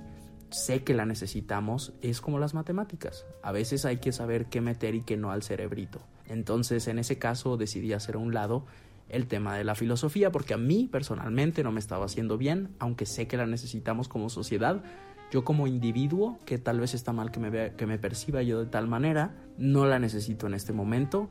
sé 0.51 0.83
que 0.83 0.93
la 0.93 1.05
necesitamos, 1.05 1.93
es 2.01 2.21
como 2.21 2.39
las 2.39 2.53
matemáticas. 2.53 3.25
A 3.43 3.51
veces 3.51 3.85
hay 3.85 3.97
que 3.97 4.11
saber 4.11 4.47
qué 4.47 4.61
meter 4.61 4.95
y 4.95 5.01
qué 5.01 5.17
no 5.17 5.31
al 5.31 5.43
cerebrito. 5.43 5.99
Entonces, 6.27 6.87
en 6.87 6.99
ese 6.99 7.17
caso, 7.17 7.57
decidí 7.57 7.93
hacer 7.93 8.17
un 8.17 8.33
lado 8.33 8.65
el 9.09 9.27
tema 9.27 9.57
de 9.57 9.63
la 9.63 9.75
filosofía 9.75 10.31
porque 10.31 10.53
a 10.53 10.57
mí 10.57 10.87
personalmente 10.91 11.63
no 11.63 11.71
me 11.71 11.79
estaba 11.79 12.05
haciendo 12.05 12.37
bien, 12.37 12.75
aunque 12.79 13.05
sé 13.05 13.27
que 13.27 13.37
la 13.37 13.45
necesitamos 13.45 14.07
como 14.07 14.29
sociedad. 14.29 14.83
Yo 15.31 15.43
como 15.43 15.67
individuo, 15.67 16.39
que 16.45 16.57
tal 16.57 16.79
vez 16.79 16.93
está 16.93 17.13
mal 17.13 17.31
que 17.31 17.39
me, 17.39 17.75
que 17.75 17.85
me 17.85 17.99
perciba 17.99 18.41
yo 18.41 18.59
de 18.59 18.65
tal 18.65 18.87
manera, 18.87 19.35
no 19.57 19.85
la 19.85 19.99
necesito 19.99 20.47
en 20.47 20.53
este 20.53 20.73
momento. 20.73 21.29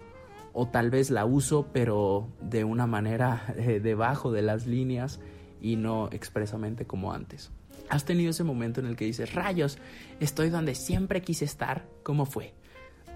O 0.53 0.69
tal 0.69 0.91
vez 0.91 1.11
la 1.11 1.25
uso, 1.25 1.69
pero 1.73 2.29
de 2.41 2.65
una 2.65 2.87
manera 2.87 3.55
eh, 3.57 3.81
debajo 3.81 4.33
de 4.33 4.43
las 4.43 4.67
líneas 4.67 5.21
y 5.61 5.77
no 5.77 6.09
expresamente 6.13 6.87
como 6.87 7.13
antes. 7.13 7.51
¿Has 7.89 8.05
tenido 8.05 8.31
ese 8.31 8.45
momento 8.45 8.81
en 8.81 8.87
el 8.87 8.97
que 8.97 9.07
dices, 9.07 9.35
rayos, 9.35 9.79
estoy 10.21 10.51
donde 10.51 10.75
siempre 10.75 11.23
quise 11.23 11.45
estar? 11.45 11.87
¿Cómo 12.03 12.27
fue? 12.27 12.55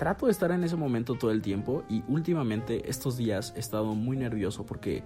Trato 0.03 0.27
de 0.27 0.33
estar 0.33 0.51
en 0.51 0.65
ese 0.65 0.75
momento 0.75 1.15
todo 1.15 1.31
el 1.31 1.43
tiempo 1.43 1.85
y 1.89 2.03
últimamente 2.09 2.91
estos 2.91 3.17
días 3.17 3.53
he 3.55 3.61
estado 3.61 3.95
muy 3.95 4.17
nervioso 4.17 4.67
porque 4.67 5.05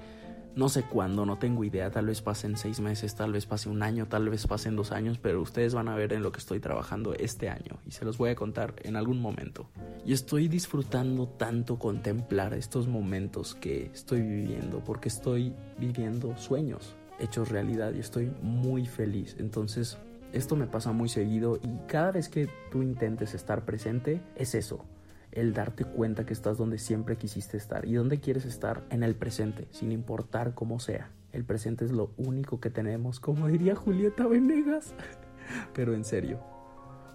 no 0.55 0.71
sé 0.71 0.85
cuándo, 0.85 1.27
no 1.27 1.37
tengo 1.37 1.65
idea, 1.65 1.91
tal 1.91 2.07
vez 2.07 2.23
pasen 2.23 2.57
seis 2.57 2.81
meses, 2.81 3.15
tal 3.15 3.31
vez 3.31 3.45
pase 3.45 3.69
un 3.69 3.83
año, 3.83 4.07
tal 4.07 4.31
vez 4.31 4.47
pasen 4.47 4.75
dos 4.75 4.93
años, 4.93 5.19
pero 5.19 5.43
ustedes 5.43 5.75
van 5.75 5.89
a 5.89 5.95
ver 5.95 6.15
en 6.15 6.23
lo 6.23 6.33
que 6.33 6.39
estoy 6.39 6.61
trabajando 6.61 7.13
este 7.13 7.51
año 7.51 7.77
y 7.87 7.91
se 7.91 8.07
los 8.07 8.17
voy 8.17 8.31
a 8.31 8.37
contar 8.37 8.73
en 8.85 8.97
algún 8.97 9.21
momento. 9.21 9.69
Y 10.07 10.15
estoy 10.15 10.49
disfrutando 10.49 11.29
tanto 11.29 11.79
contemplar 11.79 12.55
estos 12.55 12.89
momentos 12.89 13.55
que 13.55 13.91
estoy 13.93 14.23
viviendo 14.23 14.83
porque 14.83 15.11
estoy 15.11 15.53
viviendo 15.77 16.35
sueños 16.39 16.97
hechos 17.19 17.51
realidad 17.51 17.93
y 17.95 17.99
estoy 17.99 18.33
muy 18.41 18.87
feliz. 18.87 19.37
Entonces, 19.39 19.99
esto 20.37 20.55
me 20.55 20.67
pasa 20.67 20.93
muy 20.93 21.09
seguido 21.09 21.59
y 21.63 21.87
cada 21.89 22.13
vez 22.13 22.29
que 22.29 22.49
tú 22.71 22.83
intentes 22.83 23.35
estar 23.35 23.65
presente, 23.65 24.21
es 24.35 24.55
eso, 24.55 24.85
el 25.33 25.55
darte 25.55 25.85
cuenta 25.85 26.27
que 26.27 26.35
estás 26.35 26.59
donde 26.59 26.79
siempre 26.79 27.17
quisiste 27.17 27.57
estar 27.57 27.87
y 27.87 27.95
donde 27.95 28.21
quieres 28.21 28.45
estar 28.45 28.85
en 28.91 29.03
el 29.03 29.15
presente, 29.15 29.67
sin 29.71 29.93
importar 29.93 30.55
cómo 30.55 30.79
sea. 30.79 31.11
El 31.33 31.45
presente 31.45 31.85
es 31.85 31.91
lo 31.91 32.13
único 32.17 32.61
que 32.61 32.71
tenemos, 32.71 33.19
como 33.19 33.49
diría 33.49 33.75
Julieta 33.75 34.27
Venegas. 34.27 34.95
Pero 35.75 35.95
en 35.95 36.05
serio, 36.05 36.41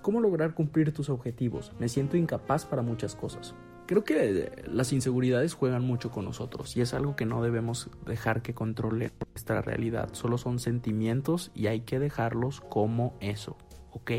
¿cómo 0.02 0.20
lograr 0.20 0.54
cumplir 0.54 0.94
tus 0.94 1.10
objetivos? 1.10 1.74
Me 1.80 1.90
siento 1.90 2.18
incapaz 2.18 2.66
para 2.66 2.82
muchas 2.82 3.16
cosas. 3.16 3.56
Creo 3.92 4.06
que 4.06 4.64
las 4.72 4.94
inseguridades 4.94 5.54
juegan 5.54 5.84
mucho 5.84 6.12
con 6.12 6.24
nosotros 6.24 6.78
y 6.78 6.82
es 6.82 6.94
algo 6.94 7.18
que 7.18 7.26
no 7.26 7.44
debemos 7.44 7.90
dejar 8.06 8.42
que 8.42 8.54
controle 8.54 9.12
nuestra 9.34 9.62
realidad. 9.62 10.14
Solo 10.14 10.38
son 10.38 10.60
sentimientos 10.60 11.52
y 11.54 11.68
hay 11.68 11.82
que 11.82 12.00
dejarlos 12.00 12.62
como 12.62 13.18
eso, 13.20 13.58
¿ok? 13.92 14.12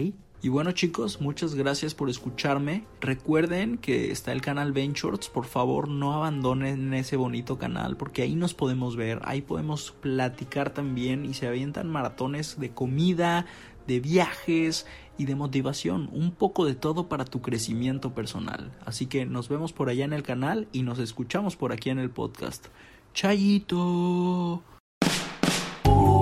Y 0.43 0.49
bueno 0.51 0.73
chicos, 0.73 1.23
muchas 1.23 1.55
gracias 1.55 1.95
por 1.95 2.11
escucharme. 2.11 2.85
Recuerden 3.01 3.79
que 3.79 4.11
está 4.11 4.33
el 4.33 4.43
canal 4.43 4.73
Ventures, 4.73 5.31
por 5.31 5.47
favor 5.47 5.89
no 5.89 6.13
abandonen 6.13 6.93
ese 6.93 7.17
bonito 7.17 7.57
canal 7.57 7.97
porque 7.97 8.21
ahí 8.21 8.35
nos 8.35 8.53
podemos 8.53 8.97
ver, 8.97 9.21
ahí 9.25 9.41
podemos 9.41 9.93
platicar 9.93 10.75
también 10.75 11.25
y 11.25 11.33
se 11.33 11.47
avientan 11.47 11.89
maratones 11.89 12.61
de 12.61 12.73
comida, 12.73 13.47
de 13.87 14.01
viajes 14.01 14.87
y 15.18 15.27
de 15.27 15.35
motivación, 15.35 16.09
un 16.12 16.33
poco 16.33 16.64
de 16.64 16.75
todo 16.75 17.09
para 17.09 17.25
tu 17.25 17.40
crecimiento 17.40 18.14
personal. 18.14 18.72
Así 18.85 19.07
que 19.07 19.27
nos 19.27 19.48
vemos 19.48 19.72
por 19.72 19.88
allá 19.88 20.05
en 20.05 20.12
el 20.12 20.22
canal 20.22 20.68
y 20.72 20.83
nos 20.83 20.98
escuchamos 20.98 21.57
por 21.57 21.72
aquí 21.72 21.90
en 21.90 21.98
el 21.98 22.11
podcast. 22.11 22.66
Chayito. 23.14 24.62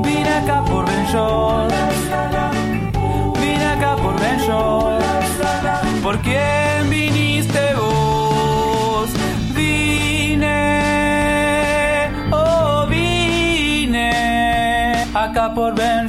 Vine 0.03 0.29
acá 0.29 0.65
por 0.65 0.87
Ben 0.87 1.07
Vine 3.41 3.65
acá 3.65 3.97
por 3.97 4.19
Ben 4.21 4.41
¿Por 6.03 6.19
quién 6.21 6.91
viniste 6.91 7.75
vos? 7.75 9.11
Vine, 9.55 10.49
oh 12.33 12.87
vine 12.89 14.11
acá 15.15 15.55
por 15.55 15.75
Ben 15.75 16.09